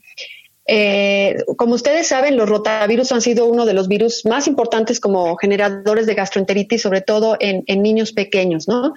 Eh, 0.69 1.37
como 1.55 1.75
ustedes 1.75 2.07
saben, 2.07 2.35
los 2.35 2.49
rotavirus 2.49 3.13
han 3.13 3.21
sido 3.21 3.45
uno 3.45 3.65
de 3.65 3.73
los 3.73 3.87
virus 3.87 4.25
más 4.25 4.47
importantes 4.47 4.99
como 4.99 5.37
generadores 5.37 6.05
de 6.05 6.13
gastroenteritis, 6.13 6.81
sobre 6.81 6.99
todo 7.01 7.37
en, 7.39 7.63
niños 7.81 8.11
pequeños, 8.11 8.67
¿no? 8.67 8.93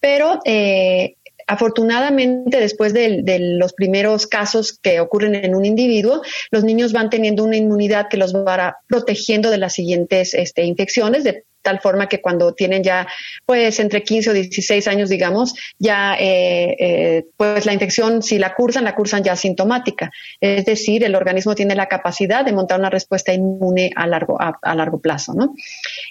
Pero 0.00 0.40
eh, 0.44 1.14
afortunadamente, 1.52 2.58
después 2.58 2.94
de, 2.94 3.22
los 3.58 3.74
primeros 3.74 4.26
casos 4.26 4.78
que 4.78 5.00
ocurren 5.00 5.34
en 5.34 5.54
un 5.54 5.66
individuo, 5.66 6.22
los 6.50 6.64
niños 6.64 6.92
van 6.92 7.10
teniendo 7.10 7.44
una 7.44 7.56
inmunidad 7.56 8.08
que 8.08 8.16
los 8.16 8.34
va 8.34 8.78
protegiendo 8.88 9.50
de 9.50 9.58
las 9.58 9.74
siguientes 9.74 10.32
este, 10.32 10.64
infecciones, 10.64 11.24
de 11.24 11.44
tal 11.62 11.80
forma 11.80 12.08
que 12.08 12.20
cuando 12.20 12.52
tienen 12.54 12.82
ya 12.82 13.06
pues 13.46 13.80
entre 13.80 14.02
15 14.02 14.30
o 14.30 14.32
16 14.32 14.88
años, 14.88 15.08
digamos, 15.08 15.54
ya 15.78 16.14
eh, 16.18 16.76
eh, 16.78 17.24
pues 17.36 17.66
la 17.66 17.72
infección, 17.72 18.22
si 18.22 18.38
la 18.38 18.54
cursan, 18.54 18.84
la 18.84 18.94
cursan 18.94 19.22
ya 19.22 19.32
asintomática. 19.32 20.10
Es 20.40 20.64
decir, 20.64 21.04
el 21.04 21.14
organismo 21.14 21.54
tiene 21.54 21.74
la 21.74 21.86
capacidad 21.86 22.44
de 22.44 22.52
montar 22.52 22.78
una 22.78 22.90
respuesta 22.90 23.32
inmune 23.32 23.90
a 23.96 24.06
largo, 24.06 24.38
a, 24.40 24.74
largo 24.74 25.00
plazo. 25.00 25.34
¿no? 25.34 25.54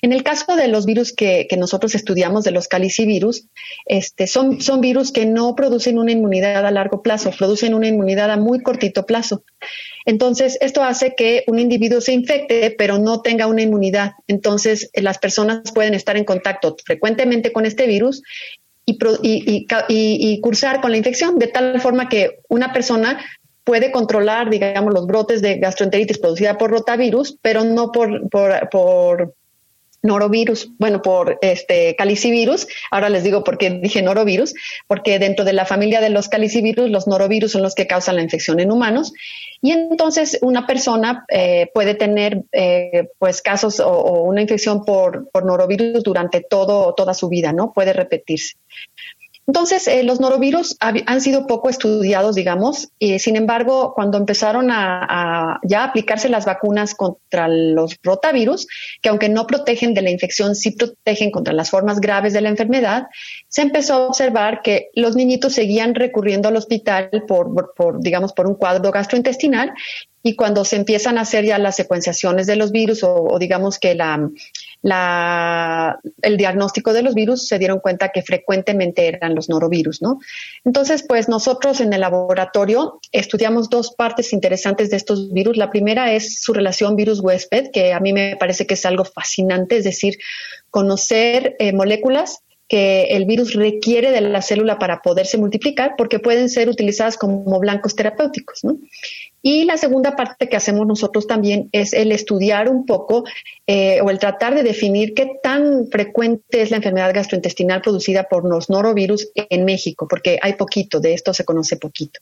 En 0.01 0.13
el 0.13 0.23
caso 0.23 0.55
de 0.55 0.67
los 0.67 0.85
virus 0.85 1.13
que, 1.13 1.47
que 1.49 1.57
nosotros 1.57 1.95
estudiamos, 1.95 2.43
de 2.43 2.51
los 2.51 2.67
calicivirus, 2.67 3.47
este, 3.85 4.27
son, 4.27 4.61
son 4.61 4.81
virus 4.81 5.11
que 5.11 5.25
no 5.25 5.55
producen 5.55 5.97
una 5.97 6.11
inmunidad 6.11 6.65
a 6.65 6.71
largo 6.71 7.01
plazo, 7.01 7.31
producen 7.37 7.73
una 7.73 7.87
inmunidad 7.87 8.31
a 8.31 8.37
muy 8.37 8.61
cortito 8.61 9.05
plazo. 9.05 9.43
Entonces, 10.05 10.57
esto 10.61 10.83
hace 10.83 11.13
que 11.15 11.43
un 11.47 11.59
individuo 11.59 12.01
se 12.01 12.13
infecte, 12.13 12.73
pero 12.77 12.97
no 12.97 13.21
tenga 13.21 13.47
una 13.47 13.61
inmunidad. 13.61 14.13
Entonces, 14.27 14.89
las 14.93 15.19
personas 15.19 15.40
pueden 15.73 15.93
estar 15.93 16.17
en 16.17 16.25
contacto 16.25 16.75
frecuentemente 16.85 17.51
con 17.51 17.65
este 17.65 17.87
virus 17.87 18.21
y, 18.85 20.39
cursar 20.41 20.81
con 20.81 20.91
la 20.91 20.97
infección, 20.97 21.39
de 21.39 21.47
tal 21.47 21.79
forma 21.81 22.09
que 22.09 22.39
una 22.49 22.73
persona 22.73 23.23
puede 23.63 23.91
controlar, 23.91 24.49
digamos, 24.49 24.93
los 24.93 25.05
brotes 25.05 25.41
de 25.41 25.57
gastroenteritis 25.57 26.17
producida 26.17 26.57
por 26.57 26.71
rotavirus, 26.71 27.37
pero 27.41 27.63
no 27.63 27.91
por, 27.91 28.29
por 28.29 29.35
norovirus, 30.03 30.69
bueno, 30.79 31.01
por 31.01 31.37
este 31.41 31.95
calicivirus, 31.95 32.67
ahora 32.89 33.09
les 33.09 33.23
digo 33.23 33.43
por 33.43 33.57
qué 33.57 33.69
dije 33.69 34.01
norovirus, 34.01 34.53
porque 34.87 35.19
dentro 35.19 35.45
de 35.45 35.53
la 35.53 35.65
familia 35.65 36.01
de 36.01 36.09
los 36.09 36.27
calicivirus, 36.27 36.89
los 36.89 37.07
norovirus 37.07 37.51
son 37.51 37.61
los 37.61 37.75
que 37.75 37.87
causan 37.87 38.15
la 38.15 38.23
infección 38.23 38.59
en 38.59 38.71
humanos, 38.71 39.13
y 39.61 39.71
entonces 39.71 40.39
una 40.41 40.65
persona 40.65 41.23
eh, 41.27 41.69
puede 41.73 41.93
tener 41.93 42.43
eh, 42.51 43.09
pues 43.19 43.43
casos 43.43 43.79
o, 43.79 44.23
una 44.23 44.41
infección 44.41 44.83
por, 44.83 45.29
por 45.29 45.45
norovirus 45.45 46.01
durante 46.03 46.41
todo, 46.41 46.93
toda 46.95 47.13
su 47.13 47.29
vida, 47.29 47.53
¿no? 47.53 47.71
Puede 47.71 47.93
repetirse. 47.93 48.55
Entonces, 49.47 49.87
eh, 49.87 50.03
los 50.03 50.19
norovirus 50.19 50.77
han 50.79 51.19
sido 51.19 51.47
poco 51.47 51.69
estudiados, 51.69 52.35
digamos, 52.35 52.89
y 52.99 53.17
sin 53.19 53.35
embargo, 53.35 53.93
cuando 53.95 54.17
empezaron 54.17 54.69
a, 54.71 55.59
ya 55.63 55.83
aplicarse 55.83 56.29
las 56.29 56.45
vacunas 56.45 56.95
contra 56.95 57.47
los 57.47 57.97
rotavirus, 58.03 58.67
que 59.01 59.09
aunque 59.09 59.29
no 59.29 59.47
protegen 59.47 59.93
de 59.93 60.03
la 60.03 60.11
infección, 60.11 60.55
sí 60.55 60.71
protegen 60.71 61.31
contra 61.31 61.53
las 61.53 61.69
formas 61.69 61.99
graves 61.99 62.33
de 62.33 62.41
la 62.41 62.49
enfermedad, 62.49 63.07
se 63.47 63.63
empezó 63.63 63.95
a 63.95 64.07
observar 64.07 64.61
que 64.61 64.89
los 64.93 65.15
niñitos 65.15 65.53
seguían 65.53 65.95
recurriendo 65.95 66.47
al 66.47 66.55
hospital 66.55 67.09
por, 67.27 67.73
por 67.75 68.01
digamos, 68.01 68.33
por 68.33 68.47
un 68.47 68.55
cuadro 68.55 68.91
gastrointestinal 68.91 69.73
y 70.23 70.35
cuando 70.35 70.65
se 70.65 70.75
empiezan 70.75 71.17
a 71.17 71.21
hacer 71.21 71.45
ya 71.45 71.57
las 71.57 71.75
secuenciaciones 71.75 72.47
de 72.47 72.55
los 72.55 72.71
virus 72.71 73.03
o, 73.03 73.37
digamos 73.39 73.79
que 73.79 73.95
la, 73.95 74.29
el 74.83 76.37
diagnóstico 76.37 76.93
de 76.93 77.03
los 77.03 77.13
virus 77.13 77.47
se 77.47 77.59
dieron 77.59 77.79
cuenta 77.79 78.09
que 78.09 78.23
frecuentemente 78.23 79.07
eran 79.07 79.35
los 79.35 79.47
norovirus, 79.47 80.01
¿no? 80.01 80.19
Entonces, 80.65 81.03
pues 81.07 81.29
nosotros 81.29 81.81
en 81.81 81.93
el 81.93 82.01
laboratorio 82.01 82.99
estudiamos 83.11 83.69
dos 83.69 83.93
partes 83.95 84.33
interesantes 84.33 84.89
de 84.89 84.97
estos 84.97 85.31
virus. 85.31 85.57
La 85.57 85.69
primera 85.69 86.13
es 86.13 86.41
su 86.41 86.53
relación 86.53 86.95
virus-huésped, 86.95 87.71
que 87.71 87.93
a 87.93 87.99
mí 87.99 88.11
me 88.11 88.35
parece 88.37 88.65
que 88.65 88.73
es 88.73 88.85
algo 88.85 89.05
fascinante, 89.05 89.77
es 89.77 89.83
decir, 89.83 90.17
conocer 90.69 91.55
eh, 91.59 91.73
moléculas 91.73 92.39
que 92.71 93.03
el 93.17 93.25
virus 93.25 93.53
requiere 93.53 94.11
de 94.11 94.21
la 94.21 94.41
célula 94.41 94.79
para 94.79 95.01
poderse 95.01 95.37
multiplicar 95.37 95.95
porque 95.97 96.19
pueden 96.19 96.47
ser 96.47 96.69
utilizadas 96.69 97.17
como 97.17 97.59
blancos 97.59 97.97
terapéuticos. 97.97 98.63
¿no? 98.63 98.77
Y 99.41 99.65
la 99.65 99.77
segunda 99.77 100.15
parte 100.15 100.47
que 100.49 100.55
hacemos 100.55 100.85
nosotros 100.85 101.25
también 101.25 101.69
es 101.71 101.93
el 101.93 102.11
estudiar 102.11 102.69
un 102.69 102.85
poco 102.85 103.23
eh, 103.65 103.99
o 104.01 104.09
el 104.09 104.19
tratar 104.19 104.53
de 104.53 104.63
definir 104.63 105.13
qué 105.15 105.39
tan 105.41 105.87
frecuente 105.87 106.61
es 106.61 106.69
la 106.69 106.77
enfermedad 106.77 107.13
gastrointestinal 107.13 107.81
producida 107.81 108.25
por 108.25 108.47
los 108.47 108.69
norovirus 108.69 109.29
en 109.35 109.65
México, 109.65 110.07
porque 110.07 110.37
hay 110.41 110.53
poquito, 110.53 110.99
de 110.99 111.13
esto 111.13 111.33
se 111.33 111.45
conoce 111.45 111.77
poquito. 111.77 112.19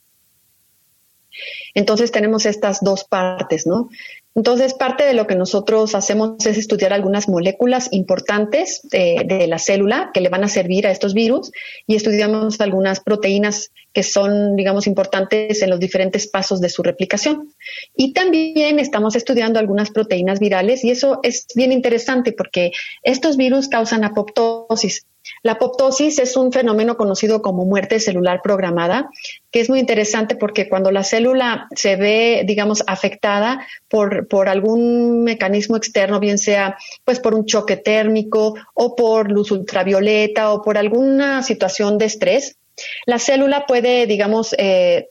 Entonces 1.74 2.12
tenemos 2.12 2.46
estas 2.46 2.82
dos 2.82 3.04
partes, 3.04 3.68
¿no? 3.68 3.90
Entonces, 4.36 4.74
parte 4.74 5.04
de 5.04 5.14
lo 5.14 5.26
que 5.26 5.36
nosotros 5.36 5.96
hacemos 5.96 6.46
es 6.46 6.58
estudiar 6.58 6.94
algunas 6.94 7.28
moléculas 7.28 7.90
importantes 7.92 8.82
de, 8.84 9.48
la 9.48 9.58
célula 9.58 10.12
que 10.14 10.22
le 10.22 10.30
van 10.30 10.44
a 10.44 10.48
servir 10.48 10.86
a 10.86 10.92
estos 10.92 11.14
virus 11.14 11.52
y 11.88 11.96
estudiamos 11.96 12.62
algunas 12.62 13.00
proteínas 13.00 13.72
que 13.92 14.04
son, 14.04 14.56
digamos, 14.56 14.86
importantes 14.86 15.62
en 15.62 15.72
los 15.72 15.80
diferentes 15.80 16.28
pasos 16.28 16.62
de 16.62 16.70
su 16.70 16.84
replicación. 16.84 17.54
Y 17.96 18.14
también 18.14 18.80
estamos 18.80 19.16
estudiando 19.16 19.60
algunas 19.60 19.90
proteínas 19.90 20.40
virales 20.40 20.84
y 20.84 20.92
eso 20.92 21.20
es 21.24 21.48
bien 21.56 21.72
interesante 21.72 22.32
porque 22.32 22.72
estos 23.04 23.36
virus 23.36 23.68
causan 23.68 24.04
apoptosis. 24.04 25.06
La 25.44 25.54
apoptosis 25.54 26.20
es 26.20 26.36
un 26.36 26.52
fenómeno 26.52 26.98
conocido 26.98 27.42
como 27.42 27.66
muerte 27.66 28.00
celular 28.00 28.42
programada, 28.42 29.10
que 29.52 29.60
es 29.62 29.70
muy 29.70 29.80
interesante 29.80 30.36
porque 30.36 30.70
cuando 30.70 30.92
la 30.92 31.04
célula 31.04 31.68
se 31.76 31.96
ve, 31.96 32.44
digamos, 32.46 32.84
afectada 32.88 33.66
por, 33.88 34.28
por 34.28 34.50
algún 34.50 35.24
mecanismo 35.24 35.78
externo, 35.78 36.20
bien 36.20 36.38
sea 36.38 36.78
pues 37.06 37.20
por 37.20 37.34
un 37.34 37.46
choque 37.46 37.78
térmico 37.78 38.56
o 38.74 38.96
por 38.96 39.32
luz 39.32 39.52
ultravioleta 39.52 40.54
o 40.54 40.62
por 40.62 40.78
alguna 40.78 41.44
situación 41.44 41.98
de 41.98 42.06
estrés, 42.06 42.58
la 43.06 43.20
célula 43.20 43.66
puede, 43.66 44.06
digamos, 44.08 44.56
eh, 44.58 45.10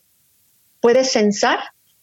puede 0.81 1.05
sensar 1.05 1.59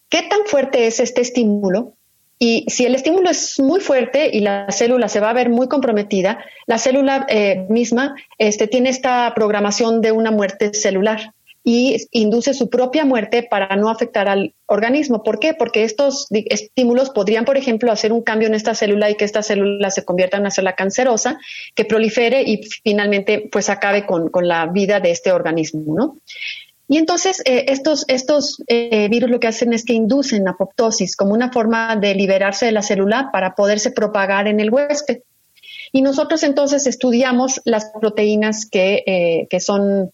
qué 0.10 0.24
tan 0.24 0.46
fuerte 0.46 0.88
es 0.88 1.00
este 1.00 1.22
estímulo 1.22 1.95
y 2.38 2.66
si 2.68 2.86
el 2.86 2.96
estímulo 2.96 3.30
es 3.30 3.60
muy 3.60 3.80
fuerte 3.80 4.30
y 4.34 4.42
la 4.42 4.70
célula 4.70 5.08
se 5.08 5.20
va 5.20 5.30
a 5.30 5.34
ver 5.34 5.50
muy 5.50 5.68
comprometida, 5.68 6.44
la 6.68 6.78
célula 6.78 7.26
eh, 7.30 7.66
misma 7.70 8.16
este, 8.38 8.68
tiene 8.68 8.90
esta 8.90 9.32
programación 9.34 10.02
de 10.02 10.12
una 10.12 10.32
muerte 10.32 10.74
celular 10.74 11.34
y 11.68 11.98
induce 12.12 12.54
su 12.54 12.70
propia 12.70 13.06
muerte 13.06 13.42
para 13.42 13.76
no 13.76 13.90
afectar 13.90 14.28
al 14.28 14.54
organismo. 14.68 15.24
¿Por 15.24 15.40
qué? 15.40 15.56
Porque 15.56 15.84
estos 15.84 16.28
estímulos 16.30 17.10
podrían, 17.10 17.44
por 17.44 17.58
ejemplo, 17.58 17.92
hacer 17.92 18.14
un 18.14 18.22
cambio 18.22 18.48
en 18.48 18.54
esta 18.54 18.76
célula 18.76 19.10
y 19.10 19.16
que 19.16 19.26
esta 19.26 19.42
célula 19.42 19.90
se 19.90 20.06
convierta 20.06 20.38
en 20.38 20.42
una 20.42 20.52
célula 20.52 20.76
cancerosa, 20.76 21.40
que 21.74 21.86
prolifere 21.86 22.44
y 22.44 22.62
finalmente 22.84 23.50
pues 23.52 23.70
acabe 23.70 24.06
con, 24.06 24.30
con 24.30 24.48
la 24.48 24.68
vida 24.68 25.00
de 25.00 25.10
este 25.10 25.32
organismo, 25.32 25.96
¿no? 25.96 26.18
Y 26.88 26.98
entonces 26.98 27.42
eh, 27.46 27.66
estos, 27.70 28.06
estos 28.08 28.62
eh, 28.68 29.08
virus 29.10 29.30
lo 29.30 29.40
que 29.40 29.48
hacen 29.48 29.74
es 29.74 29.84
que 29.84 29.94
inducen 29.94 30.48
apoptosis 30.48 31.16
como 31.16 31.34
una 31.34 31.52
forma 31.52 31.96
de 31.96 32.14
liberarse 32.14 32.68
de 32.68 32.72
la 32.72 32.84
célula 32.84 33.30
para 33.32 33.56
poderse 33.56 33.92
propagar 33.92 34.48
en 34.48 34.60
el 34.60 34.72
huésped. 34.72 35.20
Y 35.92 36.02
nosotros 36.02 36.44
entonces 36.44 36.86
estudiamos 36.88 37.62
las 37.66 37.92
proteínas 38.00 38.68
que, 38.70 39.04
eh, 39.06 39.48
que 39.50 39.60
son 39.60 40.12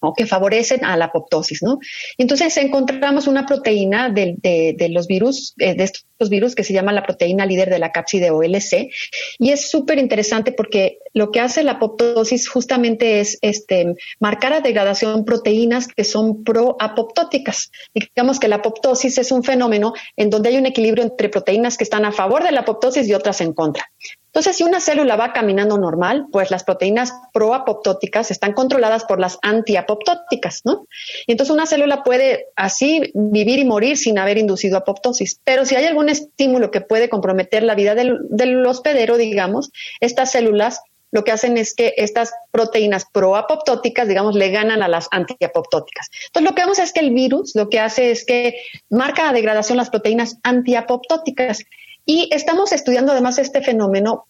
o 0.00 0.14
que 0.14 0.26
favorecen 0.26 0.84
a 0.84 0.96
la 0.96 1.06
apoptosis, 1.06 1.62
¿no? 1.62 1.78
entonces 2.18 2.56
encontramos 2.56 3.26
una 3.26 3.46
proteína 3.46 4.10
de, 4.10 4.36
de, 4.40 4.88
los 4.88 5.06
virus, 5.06 5.54
eh, 5.58 5.74
de 5.74 5.84
estos 5.84 6.30
virus 6.30 6.54
que 6.54 6.64
se 6.64 6.72
llama 6.72 6.92
la 6.92 7.02
proteína 7.02 7.46
líder 7.46 7.70
de 7.70 7.78
la 7.78 7.92
cápside 7.92 8.30
OLC, 8.30 8.90
y 9.38 9.50
es 9.50 9.70
súper 9.70 9.98
interesante 9.98 10.52
porque 10.52 10.98
lo 11.12 11.30
que 11.30 11.40
hace 11.40 11.62
la 11.62 11.72
apoptosis 11.72 12.48
justamente 12.48 13.20
es 13.20 13.38
este, 13.42 13.94
marcar 14.20 14.52
a 14.52 14.60
degradación 14.60 15.24
proteínas 15.24 15.88
que 15.88 16.04
son 16.04 16.44
proapoptóticas. 16.44 17.70
Digamos 17.94 18.38
que 18.38 18.48
la 18.48 18.56
apoptosis 18.56 19.18
es 19.18 19.32
un 19.32 19.42
fenómeno 19.42 19.92
en 20.16 20.30
donde 20.30 20.50
hay 20.50 20.58
un 20.58 20.66
equilibrio 20.66 21.04
entre 21.04 21.28
proteínas 21.28 21.76
que 21.76 21.84
están 21.84 22.04
a 22.04 22.12
favor 22.12 22.44
de 22.44 22.52
la 22.52 22.60
apoptosis 22.60 23.08
y 23.08 23.14
otras 23.14 23.40
en 23.40 23.52
contra. 23.52 23.90
Entonces, 24.30 24.56
si 24.56 24.62
una 24.62 24.78
célula 24.78 25.16
va 25.16 25.32
caminando 25.32 25.76
normal, 25.76 26.26
pues 26.30 26.52
las 26.52 26.62
proteínas 26.62 27.12
proapoptóticas 27.32 28.30
están 28.30 28.52
controladas 28.52 29.04
por 29.04 29.18
las 29.18 29.38
antiapoptóticas, 29.42 30.60
¿no? 30.64 30.86
Y 31.26 31.32
entonces 31.32 31.52
una 31.52 31.66
célula 31.66 32.04
puede 32.04 32.46
así 32.54 33.10
vivir 33.12 33.58
y 33.58 33.64
morir 33.64 33.96
sin 33.96 34.20
haber 34.20 34.38
inducido 34.38 34.78
apoptosis. 34.78 35.40
Pero 35.42 35.64
si 35.64 35.74
hay 35.74 35.86
algún 35.86 36.08
estímulo 36.08 36.70
que 36.70 36.80
puede 36.80 37.08
comprometer 37.08 37.64
la 37.64 37.74
vida 37.74 37.96
del, 37.96 38.66
hospedero, 38.66 39.16
digamos, 39.16 39.72
estas 40.00 40.30
células 40.30 40.80
lo 41.12 41.24
que 41.24 41.32
hacen 41.32 41.58
es 41.58 41.74
que 41.74 41.94
estas 41.96 42.32
proteínas 42.52 43.04
proapoptóticas, 43.12 44.06
digamos, 44.06 44.36
le 44.36 44.50
ganan 44.50 44.80
a 44.80 44.86
las 44.86 45.08
antiapoptóticas. 45.10 46.08
Entonces, 46.26 46.48
lo 46.48 46.54
que 46.54 46.62
vemos 46.62 46.78
es 46.78 46.92
que 46.92 47.00
el 47.00 47.10
virus 47.10 47.56
lo 47.56 47.68
que 47.68 47.80
hace 47.80 48.12
es 48.12 48.24
que 48.24 48.60
marca 48.90 49.24
la 49.24 49.32
degradación 49.32 49.76
las 49.76 49.90
proteínas 49.90 50.38
antiapoptóticas. 50.44 51.64
Y 52.12 52.28
estamos 52.32 52.72
estudiando 52.72 53.12
además 53.12 53.38
este 53.38 53.62
fenómeno 53.62 54.26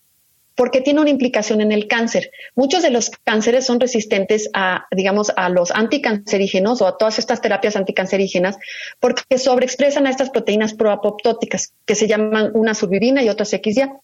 porque 0.54 0.82
tiene 0.82 1.00
una 1.00 1.08
implicación 1.08 1.62
en 1.62 1.72
el 1.72 1.88
cáncer. 1.88 2.30
Muchos 2.54 2.82
de 2.82 2.90
los 2.90 3.08
cánceres 3.08 3.64
son 3.64 3.80
resistentes 3.80 4.50
a, 4.52 4.84
digamos, 4.94 5.32
a 5.34 5.48
los 5.48 5.70
anticancerígenos 5.70 6.82
o 6.82 6.86
a 6.86 6.98
todas 6.98 7.18
estas 7.18 7.40
terapias 7.40 7.76
anticancerígenas 7.76 8.58
porque 8.98 9.38
sobreexpresan 9.38 10.06
a 10.06 10.10
estas 10.10 10.28
proteínas 10.28 10.74
proapoptóticas 10.74 11.72
que 11.86 11.94
se 11.94 12.06
llaman 12.06 12.50
una 12.52 12.74
survivina 12.74 13.22
y 13.22 13.30
otras 13.30 13.48
XYA. 13.48 13.94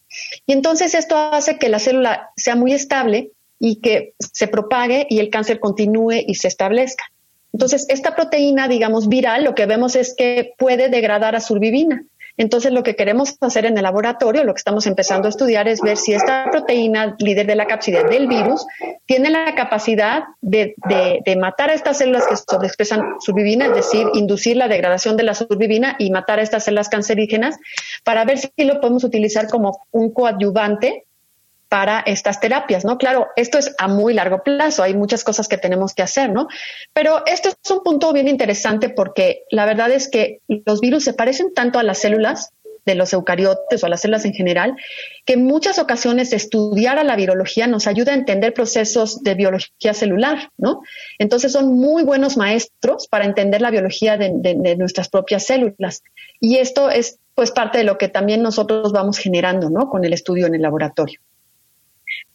Y 0.46 0.54
entonces 0.54 0.94
esto 0.94 1.18
hace 1.18 1.58
que 1.58 1.68
la 1.68 1.78
célula 1.78 2.30
sea 2.34 2.56
muy 2.56 2.72
estable 2.72 3.32
y 3.58 3.82
que 3.82 4.14
se 4.18 4.48
propague 4.48 5.06
y 5.10 5.18
el 5.18 5.28
cáncer 5.28 5.60
continúe 5.60 6.24
y 6.26 6.36
se 6.36 6.48
establezca. 6.48 7.04
Entonces, 7.52 7.86
esta 7.88 8.14
proteína, 8.14 8.68
digamos, 8.68 9.08
viral, 9.08 9.44
lo 9.44 9.54
que 9.54 9.64
vemos 9.64 9.96
es 9.96 10.14
que 10.14 10.52
puede 10.58 10.90
degradar 10.90 11.34
a 11.36 11.40
survivina. 11.40 12.04
Entonces, 12.36 12.72
lo 12.72 12.82
que 12.82 12.96
queremos 12.96 13.36
hacer 13.40 13.66
en 13.66 13.76
el 13.76 13.82
laboratorio, 13.82 14.44
lo 14.44 14.52
que 14.52 14.58
estamos 14.58 14.86
empezando 14.86 15.26
a 15.26 15.30
estudiar 15.30 15.68
es 15.68 15.80
ver 15.80 15.96
si 15.96 16.12
esta 16.12 16.50
proteína 16.50 17.16
líder 17.18 17.46
de 17.46 17.54
la 17.54 17.66
cápside 17.66 18.04
del 18.04 18.26
virus 18.26 18.66
tiene 19.06 19.30
la 19.30 19.54
capacidad 19.54 20.24
de, 20.42 20.74
matar 21.38 21.70
a 21.70 21.74
estas 21.74 21.98
células 21.98 22.26
que 22.26 22.36
sobreexpresan 22.36 23.20
survivina, 23.20 23.66
es 23.66 23.74
decir, 23.74 24.06
inducir 24.14 24.56
la 24.56 24.68
degradación 24.68 25.16
de 25.16 25.22
la 25.22 25.34
survivina 25.34 25.96
y 25.98 26.10
matar 26.10 26.38
a 26.38 26.42
estas 26.42 26.64
células 26.64 26.88
cancerígenas 26.88 27.56
para 28.04 28.24
ver 28.24 28.38
si 28.38 28.50
lo 28.64 28.80
podemos 28.80 29.04
utilizar 29.04 29.48
como 29.48 29.86
un 29.90 30.12
coadyuvante 30.12 31.05
para 31.76 32.00
estas 32.06 32.40
terapias, 32.40 32.86
¿no? 32.86 32.96
Claro, 32.96 33.28
esto 33.36 33.58
es 33.58 33.74
a 33.76 33.86
muy 33.86 34.14
largo 34.14 34.42
plazo, 34.42 34.82
hay 34.82 34.94
muchas 34.94 35.24
cosas 35.24 35.46
que 35.46 35.58
tenemos 35.58 35.92
que 35.92 36.00
hacer, 36.00 36.30
¿no? 36.30 36.48
Pero 36.94 37.22
esto 37.26 37.50
es 37.50 37.70
un 37.70 37.82
punto 37.82 38.14
bien 38.14 38.28
interesante 38.28 38.88
porque 38.88 39.42
la 39.50 39.66
verdad 39.66 39.90
es 39.90 40.08
que 40.08 40.40
los 40.48 40.80
virus 40.80 41.04
se 41.04 41.12
parecen 41.12 41.52
tanto 41.52 41.78
a 41.78 41.82
las 41.82 41.98
células 41.98 42.54
de 42.86 42.94
los 42.94 43.12
eucariotes 43.12 43.82
o 43.82 43.86
a 43.86 43.88
las 43.90 44.00
células 44.00 44.24
en 44.24 44.32
general, 44.32 44.74
que 45.26 45.34
en 45.34 45.44
muchas 45.44 45.78
ocasiones 45.78 46.32
estudiar 46.32 46.98
a 46.98 47.04
la 47.04 47.14
virología 47.14 47.66
nos 47.66 47.86
ayuda 47.86 48.12
a 48.12 48.16
entender 48.16 48.54
procesos 48.54 49.22
de 49.22 49.34
biología 49.34 49.92
celular, 49.92 50.48
¿no? 50.56 50.80
Entonces 51.18 51.52
son 51.52 51.74
muy 51.74 52.04
buenos 52.04 52.38
maestros 52.38 53.06
para 53.06 53.26
entender 53.26 53.60
la 53.60 53.70
biología 53.70 54.16
de, 54.16 54.32
de 54.34 54.76
nuestras 54.78 55.10
propias 55.10 55.44
células. 55.44 56.02
Y 56.40 56.56
esto 56.56 56.88
es 56.88 57.18
pues 57.34 57.50
parte 57.50 57.76
de 57.76 57.84
lo 57.84 57.98
que 57.98 58.08
también 58.08 58.42
nosotros 58.42 58.92
vamos 58.92 59.18
generando, 59.18 59.68
¿no? 59.68 59.90
Con 59.90 60.06
el 60.06 60.14
estudio 60.14 60.46
en 60.46 60.54
el 60.54 60.62
laboratorio. 60.62 61.20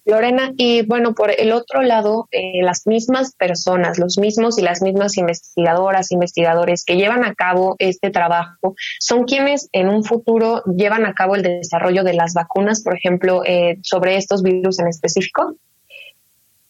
Lorena, 0.05 0.51
y 0.57 0.81
bueno, 0.83 1.13
por 1.13 1.31
el 1.31 1.51
otro 1.51 1.83
lado, 1.83 2.27
eh, 2.31 2.63
las 2.63 2.87
mismas 2.87 3.35
personas, 3.35 3.99
los 3.99 4.17
mismos 4.17 4.57
y 4.57 4.63
las 4.63 4.81
mismas 4.81 5.17
investigadoras, 5.17 6.11
investigadores 6.11 6.83
que 6.83 6.97
llevan 6.97 7.23
a 7.23 7.35
cabo 7.35 7.75
este 7.77 8.09
trabajo, 8.09 8.75
son 8.99 9.25
quienes 9.25 9.69
en 9.73 9.89
un 9.89 10.03
futuro 10.03 10.63
llevan 10.65 11.05
a 11.05 11.13
cabo 11.13 11.35
el 11.35 11.43
desarrollo 11.43 12.03
de 12.03 12.13
las 12.13 12.33
vacunas, 12.33 12.81
por 12.81 12.95
ejemplo, 12.95 13.43
eh, 13.45 13.77
sobre 13.83 14.17
estos 14.17 14.41
virus 14.41 14.79
en 14.79 14.87
específico. 14.87 15.55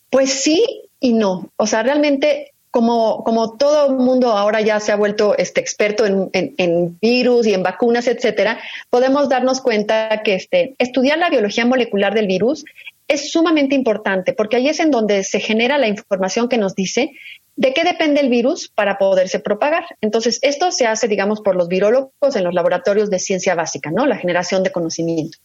Pues 0.09 0.31
sí 0.31 0.89
y 0.99 1.13
no. 1.13 1.49
O 1.55 1.67
sea, 1.67 1.83
realmente 1.83 2.51
como, 2.71 3.23
como 3.25 3.57
todo 3.57 3.87
el 3.87 3.97
mundo 3.97 4.31
ahora 4.31 4.61
ya 4.61 4.79
se 4.79 4.93
ha 4.93 4.95
vuelto 4.95 5.37
este 5.37 5.59
experto 5.59 6.05
en, 6.05 6.29
en, 6.33 6.97
virus 6.99 7.45
y 7.45 7.53
en 7.53 7.63
vacunas, 7.63 8.07
etcétera, 8.07 8.59
podemos 8.89 9.27
darnos 9.27 9.59
cuenta 9.59 10.21
que 10.23 10.35
este, 10.35 10.75
estudiar 10.79 11.17
la 11.17 11.29
biología 11.29 11.65
molecular 11.65 12.13
del 12.13 12.27
virus 12.27 12.63
es 13.11 13.31
sumamente 13.31 13.75
importante 13.75 14.33
porque 14.33 14.55
ahí 14.55 14.69
es 14.69 14.79
en 14.79 14.89
donde 14.89 15.23
se 15.23 15.39
genera 15.39 15.77
la 15.77 15.87
información 15.87 16.47
que 16.47 16.57
nos 16.57 16.75
dice 16.75 17.11
de 17.57 17.73
qué 17.73 17.83
depende 17.83 18.21
el 18.21 18.29
virus 18.29 18.69
para 18.69 18.97
poderse 18.97 19.39
propagar. 19.39 19.83
Entonces, 19.99 20.39
esto 20.41 20.71
se 20.71 20.87
hace, 20.87 21.09
digamos, 21.09 21.41
por 21.41 21.55
los 21.55 21.67
virólogos 21.67 22.35
en 22.35 22.43
los 22.45 22.53
laboratorios 22.53 23.09
de 23.09 23.19
ciencia 23.19 23.53
básica, 23.53 23.91
¿no? 23.91 24.05
La 24.05 24.15
generación 24.15 24.63
de 24.63 24.71
conocimiento. 24.71 25.37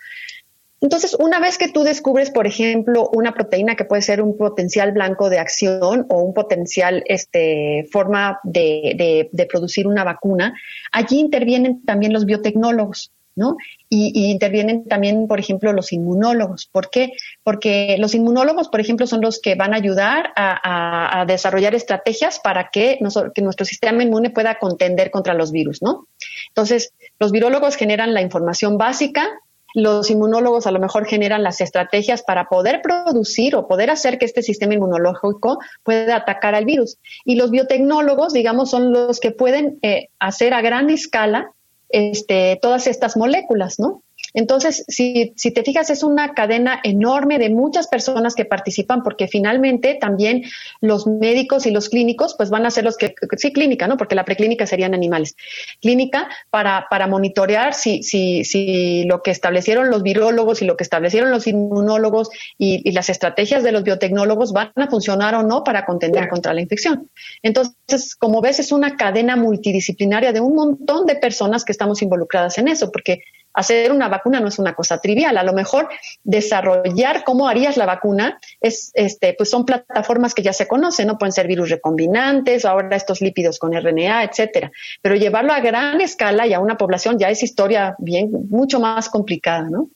Entonces, 0.80 1.16
una 1.18 1.40
vez 1.40 1.58
que 1.58 1.68
tú 1.68 1.82
descubres, 1.82 2.30
por 2.30 2.46
ejemplo, 2.46 3.10
una 3.12 3.34
proteína 3.34 3.74
que 3.74 3.84
puede 3.84 4.02
ser 4.02 4.22
un 4.22 4.36
potencial 4.36 4.92
blanco 4.92 5.28
de 5.30 5.38
acción 5.40 6.06
o 6.08 6.22
un 6.22 6.34
potencial 6.34 7.02
este, 7.06 7.88
forma 7.90 8.38
de, 8.44 9.28
de 9.32 9.46
producir 9.46 9.88
una 9.88 10.04
vacuna, 10.04 10.54
allí 10.92 11.18
intervienen 11.18 11.82
también 11.84 12.12
los 12.12 12.26
biotecnólogos. 12.26 13.10
¿No? 13.36 13.56
Y, 13.88 14.30
intervienen 14.30 14.88
también, 14.88 15.28
por 15.28 15.38
ejemplo, 15.38 15.72
los 15.72 15.92
inmunólogos. 15.92 16.68
¿Por 16.72 16.90
qué? 16.90 17.12
Porque 17.44 17.96
los 17.98 18.14
inmunólogos, 18.14 18.68
por 18.68 18.80
ejemplo, 18.80 19.06
son 19.06 19.20
los 19.20 19.40
que 19.40 19.54
van 19.54 19.74
a 19.74 19.76
ayudar 19.76 20.32
a, 20.34 21.24
desarrollar 21.28 21.74
estrategias 21.74 22.40
para 22.40 22.70
que, 22.72 22.98
nuestro 23.00 23.64
sistema 23.64 24.02
inmune 24.02 24.30
pueda 24.30 24.58
contender 24.58 25.10
contra 25.10 25.34
los 25.34 25.52
virus, 25.52 25.82
¿no? 25.82 26.08
Entonces, 26.48 26.92
los 27.18 27.30
virólogos 27.30 27.76
generan 27.76 28.14
la 28.14 28.22
información 28.22 28.78
básica, 28.78 29.28
los 29.74 30.10
inmunólogos 30.10 30.66
a 30.66 30.70
lo 30.70 30.80
mejor 30.80 31.04
generan 31.04 31.42
las 31.42 31.60
estrategias 31.60 32.22
para 32.22 32.46
poder 32.46 32.80
producir 32.80 33.54
o 33.54 33.68
poder 33.68 33.90
hacer 33.90 34.18
que 34.18 34.24
este 34.24 34.42
sistema 34.42 34.72
inmunológico 34.72 35.58
pueda 35.82 36.16
atacar 36.16 36.54
al 36.54 36.64
virus. 36.64 36.96
Y 37.26 37.34
los 37.34 37.50
biotecnólogos, 37.50 38.32
digamos, 38.32 38.70
son 38.70 38.94
los 38.94 39.20
que 39.20 39.32
pueden 39.32 39.78
eh, 39.82 40.08
hacer 40.18 40.54
a 40.54 40.62
gran 40.62 40.88
escala 40.88 41.52
este, 41.88 42.58
todas 42.60 42.86
estas 42.86 43.16
moléculas, 43.16 43.78
¿no? 43.78 44.02
Entonces, 44.36 44.84
si, 44.86 45.32
si, 45.34 45.50
te 45.50 45.62
fijas, 45.62 45.88
es 45.88 46.02
una 46.02 46.34
cadena 46.34 46.78
enorme 46.84 47.38
de 47.38 47.48
muchas 47.48 47.88
personas 47.88 48.34
que 48.34 48.44
participan, 48.44 49.02
porque 49.02 49.28
finalmente 49.28 49.96
también 49.98 50.42
los 50.82 51.06
médicos 51.06 51.64
y 51.64 51.70
los 51.70 51.88
clínicos, 51.88 52.34
pues 52.36 52.50
van 52.50 52.66
a 52.66 52.70
ser 52.70 52.84
los 52.84 52.98
que, 52.98 53.14
sí, 53.38 53.50
clínica, 53.50 53.88
¿no? 53.88 53.96
Porque 53.96 54.14
la 54.14 54.26
preclínica 54.26 54.66
serían 54.66 54.92
animales. 54.92 55.36
Clínica 55.80 56.28
para, 56.50 56.86
para 56.90 57.06
monitorear 57.06 57.72
si, 57.72 58.02
si, 58.02 58.44
si 58.44 59.04
lo 59.04 59.22
que 59.22 59.30
establecieron 59.30 59.88
los 59.88 60.02
virólogos 60.02 60.60
y 60.60 60.66
lo 60.66 60.76
que 60.76 60.84
establecieron 60.84 61.30
los 61.30 61.46
inmunólogos 61.46 62.28
y, 62.58 62.86
y 62.86 62.92
las 62.92 63.08
estrategias 63.08 63.62
de 63.62 63.72
los 63.72 63.84
biotecnólogos 63.84 64.52
van 64.52 64.70
a 64.76 64.88
funcionar 64.88 65.34
o 65.34 65.44
no 65.44 65.64
para 65.64 65.86
contender 65.86 66.28
contra 66.28 66.52
la 66.52 66.60
infección. 66.60 67.10
Entonces, 67.42 68.14
como 68.14 68.42
ves, 68.42 68.60
es 68.60 68.70
una 68.70 68.96
cadena 68.96 69.34
multidisciplinaria 69.34 70.34
de 70.34 70.40
un 70.40 70.54
montón 70.54 71.06
de 71.06 71.16
personas 71.16 71.64
que 71.64 71.72
estamos 71.72 72.02
involucradas 72.02 72.58
en 72.58 72.68
eso, 72.68 72.92
porque 72.92 73.22
hacer 73.56 73.90
una 73.90 74.08
vacuna 74.08 74.38
no 74.38 74.48
es 74.48 74.58
una 74.58 74.74
cosa 74.74 74.98
trivial. 74.98 75.36
A 75.36 75.42
lo 75.42 75.54
mejor 75.54 75.88
desarrollar 76.22 77.24
cómo 77.24 77.48
harías 77.48 77.76
la 77.76 77.86
vacuna 77.86 78.38
es, 78.60 78.92
este, 78.94 79.34
pues 79.34 79.50
son 79.50 79.64
plataformas 79.64 80.34
que 80.34 80.42
ya 80.42 80.52
se 80.52 80.68
conocen, 80.68 81.08
¿no? 81.08 81.18
Pueden 81.18 81.32
ser 81.32 81.48
virus 81.48 81.70
recombinantes, 81.70 82.64
ahora 82.64 82.94
estos 82.94 83.22
lípidos 83.22 83.58
con 83.58 83.72
RNA, 83.72 84.24
etcétera. 84.24 84.70
Pero 85.02 85.16
llevarlo 85.16 85.52
a 85.52 85.60
gran 85.60 86.00
escala 86.00 86.46
y 86.46 86.52
a 86.52 86.60
una 86.60 86.76
población 86.76 87.18
ya 87.18 87.30
es 87.30 87.42
historia 87.42 87.96
bien, 87.98 88.30
mucho 88.50 88.78
más 88.78 89.08
complicada, 89.08 89.68
¿no? 89.70 89.88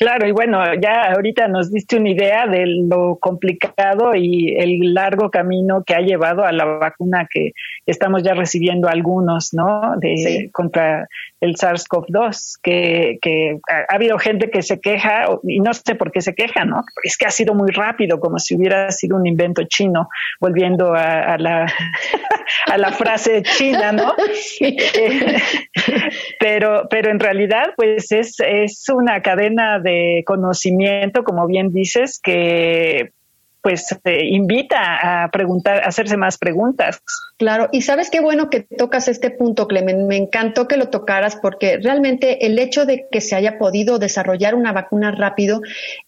Claro, 0.00 0.26
y 0.26 0.32
bueno, 0.32 0.60
ya 0.80 1.12
ahorita 1.12 1.46
nos 1.48 1.70
diste 1.70 1.98
una 1.98 2.08
idea 2.08 2.46
de 2.46 2.64
lo 2.64 3.18
complicado 3.20 4.14
y 4.14 4.56
el 4.56 4.94
largo 4.94 5.30
camino 5.30 5.84
que 5.84 5.94
ha 5.94 6.00
llevado 6.00 6.42
a 6.42 6.52
la 6.52 6.64
vacuna 6.64 7.28
que 7.30 7.52
estamos 7.84 8.22
ya 8.22 8.32
recibiendo 8.32 8.88
algunos, 8.88 9.52
¿no? 9.52 9.96
De, 9.98 10.48
Contra 10.52 11.06
el 11.40 11.54
SARS-CoV-2, 11.56 12.60
que, 12.62 13.18
que 13.20 13.58
ha, 13.68 13.94
habido 13.94 14.18
gente 14.18 14.50
que 14.50 14.62
se 14.62 14.80
queja, 14.80 15.26
y 15.42 15.60
no 15.60 15.72
sé 15.72 15.94
por 15.94 16.12
qué 16.12 16.20
se 16.20 16.34
queja, 16.34 16.64
¿no? 16.64 16.82
Es 17.02 17.16
que 17.16 17.26
ha 17.26 17.30
sido 17.30 17.54
muy 17.54 17.70
rápido, 17.70 18.20
como 18.20 18.38
si 18.38 18.56
hubiera 18.56 18.90
sido 18.90 19.16
un 19.16 19.26
invento 19.26 19.62
chino, 19.64 20.08
volviendo 20.40 20.92
a, 20.94 21.38
la, 21.38 21.66
a 22.66 22.78
la 22.78 22.92
frase 22.92 23.42
china, 23.42 23.92
¿no? 23.92 24.14
pero, 26.40 26.86
pero 26.90 27.10
en 27.10 27.20
realidad, 27.20 27.72
pues 27.76 28.12
es, 28.12 28.36
es 28.40 28.84
una 28.92 29.22
cadena 29.22 29.78
de 29.78 30.22
conocimiento, 30.26 31.24
como 31.24 31.46
bien 31.46 31.72
dices, 31.72 32.20
que 32.22 33.12
pues 33.62 33.86
invita 34.04 35.24
a 35.24 35.30
preguntar, 35.30 35.82
a 35.82 35.88
hacerse 35.88 36.16
más 36.16 36.38
preguntas. 36.38 37.02
Claro, 37.36 37.68
y 37.72 37.82
sabes 37.82 38.10
qué 38.10 38.20
bueno 38.20 38.50
que 38.50 38.60
tocas 38.60 39.08
este 39.08 39.30
punto, 39.30 39.66
Clemen. 39.66 40.06
Me 40.06 40.16
encantó 40.16 40.68
que 40.68 40.76
lo 40.76 40.88
tocaras 40.88 41.36
porque 41.36 41.78
realmente 41.78 42.46
el 42.46 42.58
hecho 42.58 42.86
de 42.86 43.06
que 43.10 43.20
se 43.20 43.36
haya 43.36 43.58
podido 43.58 43.98
desarrollar 43.98 44.54
una 44.54 44.72
vacuna 44.72 45.10
rápido, 45.10 45.60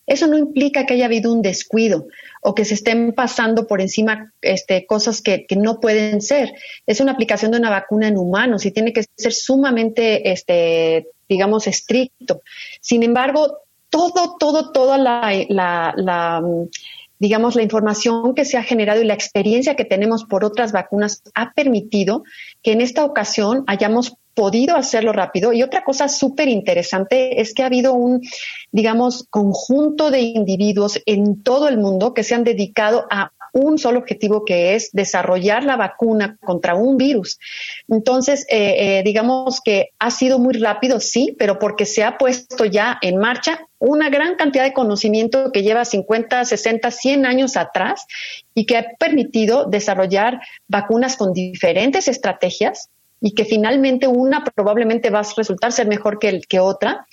eso 0.06 0.26
no 0.26 0.36
implica 0.36 0.86
que 0.86 0.94
haya 0.94 1.06
habido 1.06 1.32
un 1.32 1.42
descuido 1.42 2.06
o 2.42 2.54
que 2.54 2.64
se 2.64 2.74
estén 2.74 3.12
pasando 3.12 3.66
por 3.66 3.80
encima 3.80 4.32
este, 4.42 4.84
cosas 4.86 5.22
que, 5.22 5.46
que 5.46 5.56
no 5.56 5.80
pueden 5.80 6.20
ser. 6.20 6.52
Es 6.86 7.00
una 7.00 7.12
aplicación 7.12 7.52
de 7.52 7.58
una 7.58 7.70
vacuna 7.70 8.08
en 8.08 8.18
humanos 8.18 8.66
y 8.66 8.70
tiene 8.70 8.92
que 8.92 9.04
ser 9.16 9.32
sumamente, 9.32 10.32
este, 10.32 11.06
digamos, 11.28 11.66
estricto. 11.66 12.42
Sin 12.80 13.02
embargo, 13.02 13.58
todo, 13.90 14.36
todo, 14.38 14.72
toda 14.72 14.98
la 14.98 16.42
digamos, 17.22 17.54
la 17.54 17.62
información 17.62 18.34
que 18.34 18.44
se 18.44 18.58
ha 18.58 18.64
generado 18.64 19.00
y 19.00 19.04
la 19.04 19.14
experiencia 19.14 19.76
que 19.76 19.84
tenemos 19.84 20.24
por 20.24 20.44
otras 20.44 20.72
vacunas 20.72 21.22
ha 21.36 21.52
permitido 21.52 22.24
que 22.64 22.72
en 22.72 22.80
esta 22.80 23.04
ocasión 23.04 23.62
hayamos 23.68 24.16
podido 24.34 24.74
hacerlo 24.74 25.12
rápido. 25.12 25.52
Y 25.52 25.62
otra 25.62 25.84
cosa 25.84 26.08
súper 26.08 26.48
interesante 26.48 27.40
es 27.40 27.54
que 27.54 27.62
ha 27.62 27.66
habido 27.66 27.92
un, 27.92 28.22
digamos, 28.72 29.28
conjunto 29.30 30.10
de 30.10 30.18
individuos 30.18 31.00
en 31.06 31.44
todo 31.44 31.68
el 31.68 31.78
mundo 31.78 32.12
que 32.12 32.24
se 32.24 32.34
han 32.34 32.42
dedicado 32.42 33.06
a 33.08 33.30
un 33.52 33.78
solo 33.78 33.98
objetivo 33.98 34.44
que 34.44 34.74
es 34.74 34.90
desarrollar 34.92 35.64
la 35.64 35.76
vacuna 35.76 36.38
contra 36.44 36.74
un 36.74 36.96
virus. 36.96 37.38
Entonces, 37.88 38.46
eh, 38.48 38.98
eh, 38.98 39.02
digamos 39.04 39.60
que 39.60 39.90
ha 39.98 40.10
sido 40.10 40.38
muy 40.38 40.54
rápido, 40.54 41.00
sí, 41.00 41.36
pero 41.38 41.58
porque 41.58 41.86
se 41.86 42.02
ha 42.02 42.18
puesto 42.18 42.64
ya 42.64 42.98
en 43.02 43.18
marcha 43.18 43.66
una 43.78 44.10
gran 44.10 44.36
cantidad 44.36 44.64
de 44.64 44.72
conocimiento 44.72 45.52
que 45.52 45.62
lleva 45.62 45.84
50, 45.84 46.44
60, 46.44 46.90
100 46.90 47.26
años 47.26 47.56
atrás 47.56 48.06
y 48.54 48.64
que 48.64 48.76
ha 48.76 48.86
permitido 48.98 49.66
desarrollar 49.66 50.40
vacunas 50.68 51.16
con 51.16 51.32
diferentes 51.32 52.08
estrategias 52.08 52.88
y 53.22 53.34
que 53.34 53.44
finalmente 53.44 54.08
una 54.08 54.44
probablemente 54.44 55.08
va 55.08 55.20
a 55.20 55.26
resultar 55.36 55.72
ser 55.72 55.86
mejor 55.86 56.18
que, 56.18 56.28
el, 56.28 56.46
que 56.46 56.58
otra, 56.58 57.06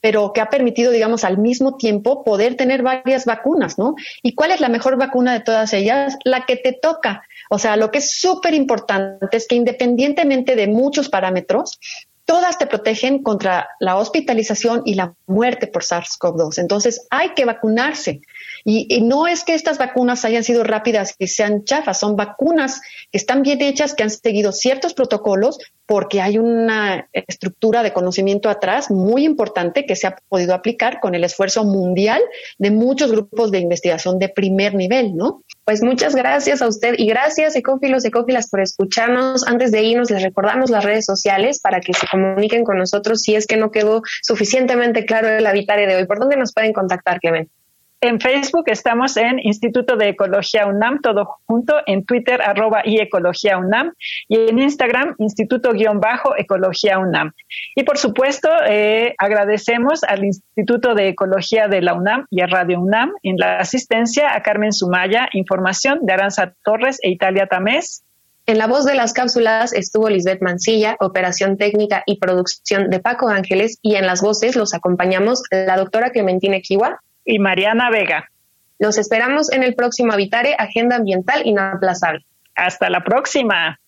pero 0.00 0.32
que 0.32 0.40
ha 0.40 0.48
permitido, 0.48 0.92
digamos, 0.92 1.24
al 1.24 1.38
mismo 1.38 1.76
tiempo 1.76 2.22
poder 2.22 2.54
tener 2.54 2.82
varias 2.82 3.24
vacunas, 3.24 3.76
¿no? 3.76 3.96
¿Y 4.22 4.34
cuál 4.34 4.52
es 4.52 4.60
la 4.60 4.68
mejor 4.68 4.96
vacuna 4.96 5.32
de 5.32 5.40
todas 5.40 5.72
ellas? 5.72 6.16
La 6.24 6.46
que 6.46 6.56
te 6.56 6.72
toca. 6.72 7.22
O 7.50 7.58
sea, 7.58 7.76
lo 7.76 7.90
que 7.90 7.98
es 7.98 8.18
súper 8.18 8.54
importante 8.54 9.36
es 9.36 9.48
que 9.48 9.56
independientemente 9.56 10.54
de 10.54 10.68
muchos 10.68 11.08
parámetros, 11.08 11.80
todas 12.24 12.58
te 12.58 12.66
protegen 12.66 13.22
contra 13.22 13.68
la 13.80 13.96
hospitalización 13.96 14.82
y 14.84 14.94
la 14.94 15.14
muerte 15.26 15.66
por 15.66 15.82
SARS-CoV-2. 15.82 16.58
Entonces, 16.58 17.06
hay 17.10 17.30
que 17.30 17.44
vacunarse. 17.44 18.20
Y, 18.68 19.00
no 19.02 19.28
es 19.28 19.44
que 19.44 19.54
estas 19.54 19.78
vacunas 19.78 20.24
hayan 20.24 20.42
sido 20.42 20.64
rápidas 20.64 21.14
y 21.20 21.28
sean 21.28 21.62
chafas, 21.62 22.00
son 22.00 22.16
vacunas 22.16 22.80
que 23.12 23.18
están 23.18 23.42
bien 23.42 23.62
hechas, 23.62 23.94
que 23.94 24.02
han 24.02 24.10
seguido 24.10 24.50
ciertos 24.50 24.92
protocolos, 24.92 25.60
porque 25.86 26.20
hay 26.20 26.36
una 26.36 27.08
estructura 27.12 27.84
de 27.84 27.92
conocimiento 27.92 28.48
atrás 28.48 28.90
muy 28.90 29.24
importante 29.24 29.86
que 29.86 29.94
se 29.94 30.08
ha 30.08 30.16
podido 30.28 30.52
aplicar 30.52 30.98
con 30.98 31.14
el 31.14 31.22
esfuerzo 31.22 31.62
mundial 31.62 32.20
de 32.58 32.72
muchos 32.72 33.12
grupos 33.12 33.52
de 33.52 33.60
investigación 33.60 34.18
de 34.18 34.30
primer 34.30 34.74
nivel, 34.74 35.14
¿no? 35.14 35.44
Pues 35.64 35.84
muchas 35.84 36.16
gracias 36.16 36.60
a 36.60 36.66
usted 36.66 36.96
y 36.98 37.06
gracias 37.06 37.54
ecófilos, 37.54 38.04
ecófilas 38.04 38.50
por 38.50 38.60
escucharnos. 38.60 39.46
Antes 39.46 39.70
de 39.70 39.84
irnos 39.84 40.10
les 40.10 40.24
recordamos 40.24 40.70
las 40.70 40.82
redes 40.82 41.04
sociales 41.04 41.60
para 41.60 41.78
que 41.78 41.92
se 41.94 42.08
comuniquen 42.08 42.64
con 42.64 42.78
nosotros 42.78 43.22
si 43.22 43.36
es 43.36 43.46
que 43.46 43.56
no 43.56 43.70
quedó 43.70 44.02
suficientemente 44.22 45.06
claro 45.06 45.28
el 45.28 45.46
habitare 45.46 45.86
de 45.86 45.94
hoy. 45.94 46.06
¿Por 46.06 46.18
dónde 46.18 46.36
nos 46.36 46.52
pueden 46.52 46.72
contactar, 46.72 47.20
Clemente? 47.20 47.55
En 48.02 48.20
Facebook 48.20 48.64
estamos 48.66 49.16
en 49.16 49.38
Instituto 49.38 49.96
de 49.96 50.10
Ecología 50.10 50.66
UNAM, 50.66 51.00
todo 51.00 51.38
junto, 51.46 51.76
en 51.86 52.04
Twitter 52.04 52.42
arroba 52.42 52.82
y 52.84 53.00
Ecología 53.00 53.56
UNAM 53.56 53.94
y 54.28 54.50
en 54.50 54.58
Instagram 54.58 55.14
Instituto-Ecología 55.16 56.98
UNAM. 56.98 57.32
Y 57.74 57.84
por 57.84 57.96
supuesto, 57.96 58.50
eh, 58.68 59.14
agradecemos 59.16 60.04
al 60.04 60.26
Instituto 60.26 60.94
de 60.94 61.08
Ecología 61.08 61.68
de 61.68 61.80
la 61.80 61.94
UNAM 61.94 62.26
y 62.28 62.42
a 62.42 62.46
Radio 62.46 62.80
UNAM 62.80 63.12
en 63.22 63.38
la 63.38 63.60
asistencia 63.60 64.36
a 64.36 64.42
Carmen 64.42 64.74
Sumaya, 64.74 65.30
información 65.32 66.00
de 66.02 66.12
Aranza 66.12 66.52
Torres 66.64 66.98
e 67.02 67.08
Italia 67.08 67.46
Tamés. 67.46 68.04
En 68.44 68.58
la 68.58 68.66
voz 68.66 68.84
de 68.84 68.94
las 68.94 69.14
cápsulas 69.14 69.72
estuvo 69.72 70.10
Lisbeth 70.10 70.42
Mancilla, 70.42 70.96
operación 71.00 71.56
técnica 71.56 72.02
y 72.04 72.18
producción 72.18 72.90
de 72.90 73.00
Paco 73.00 73.28
Ángeles, 73.28 73.78
y 73.80 73.94
en 73.94 74.06
las 74.06 74.20
voces 74.20 74.54
los 74.54 74.74
acompañamos 74.74 75.42
la 75.50 75.78
doctora 75.78 76.10
Clementina 76.10 76.60
Kiwa 76.60 77.00
y 77.26 77.38
Mariana 77.38 77.90
Vega. 77.90 78.30
Los 78.78 78.96
esperamos 78.96 79.52
en 79.52 79.62
el 79.62 79.74
próximo 79.74 80.12
Habitare 80.12 80.54
Agenda 80.58 80.96
Ambiental 80.96 81.42
Inaplazable. 81.44 82.24
Hasta 82.54 82.88
la 82.88 83.02
próxima. 83.04 83.78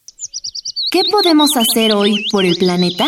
¿Qué 0.90 1.02
podemos 1.10 1.50
hacer 1.56 1.92
hoy 1.92 2.26
por 2.30 2.44
el 2.44 2.56
planeta? 2.56 3.06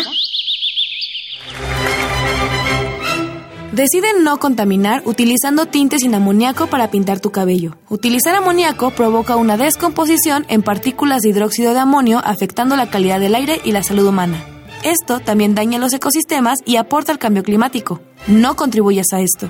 Deciden 3.71 4.23
no 4.23 4.37
contaminar 4.37 5.01
utilizando 5.05 5.65
tintes 5.65 6.01
sin 6.01 6.13
amoníaco 6.13 6.67
para 6.67 6.91
pintar 6.91 7.19
tu 7.19 7.31
cabello. 7.31 7.77
Utilizar 7.89 8.35
amoníaco 8.35 8.91
provoca 8.91 9.37
una 9.37 9.57
descomposición 9.57 10.45
en 10.49 10.61
partículas 10.61 11.21
de 11.21 11.29
hidróxido 11.29 11.73
de 11.73 11.79
amonio 11.79 12.21
afectando 12.23 12.75
la 12.75 12.89
calidad 12.89 13.19
del 13.19 13.33
aire 13.33 13.61
y 13.63 13.71
la 13.71 13.81
salud 13.81 14.07
humana. 14.07 14.43
Esto 14.83 15.19
también 15.19 15.55
daña 15.55 15.79
los 15.79 15.93
ecosistemas 15.93 16.59
y 16.65 16.75
aporta 16.75 17.11
al 17.11 17.19
cambio 17.19 17.43
climático. 17.43 18.01
No 18.27 18.55
contribuyas 18.55 19.13
a 19.13 19.21
esto. 19.21 19.49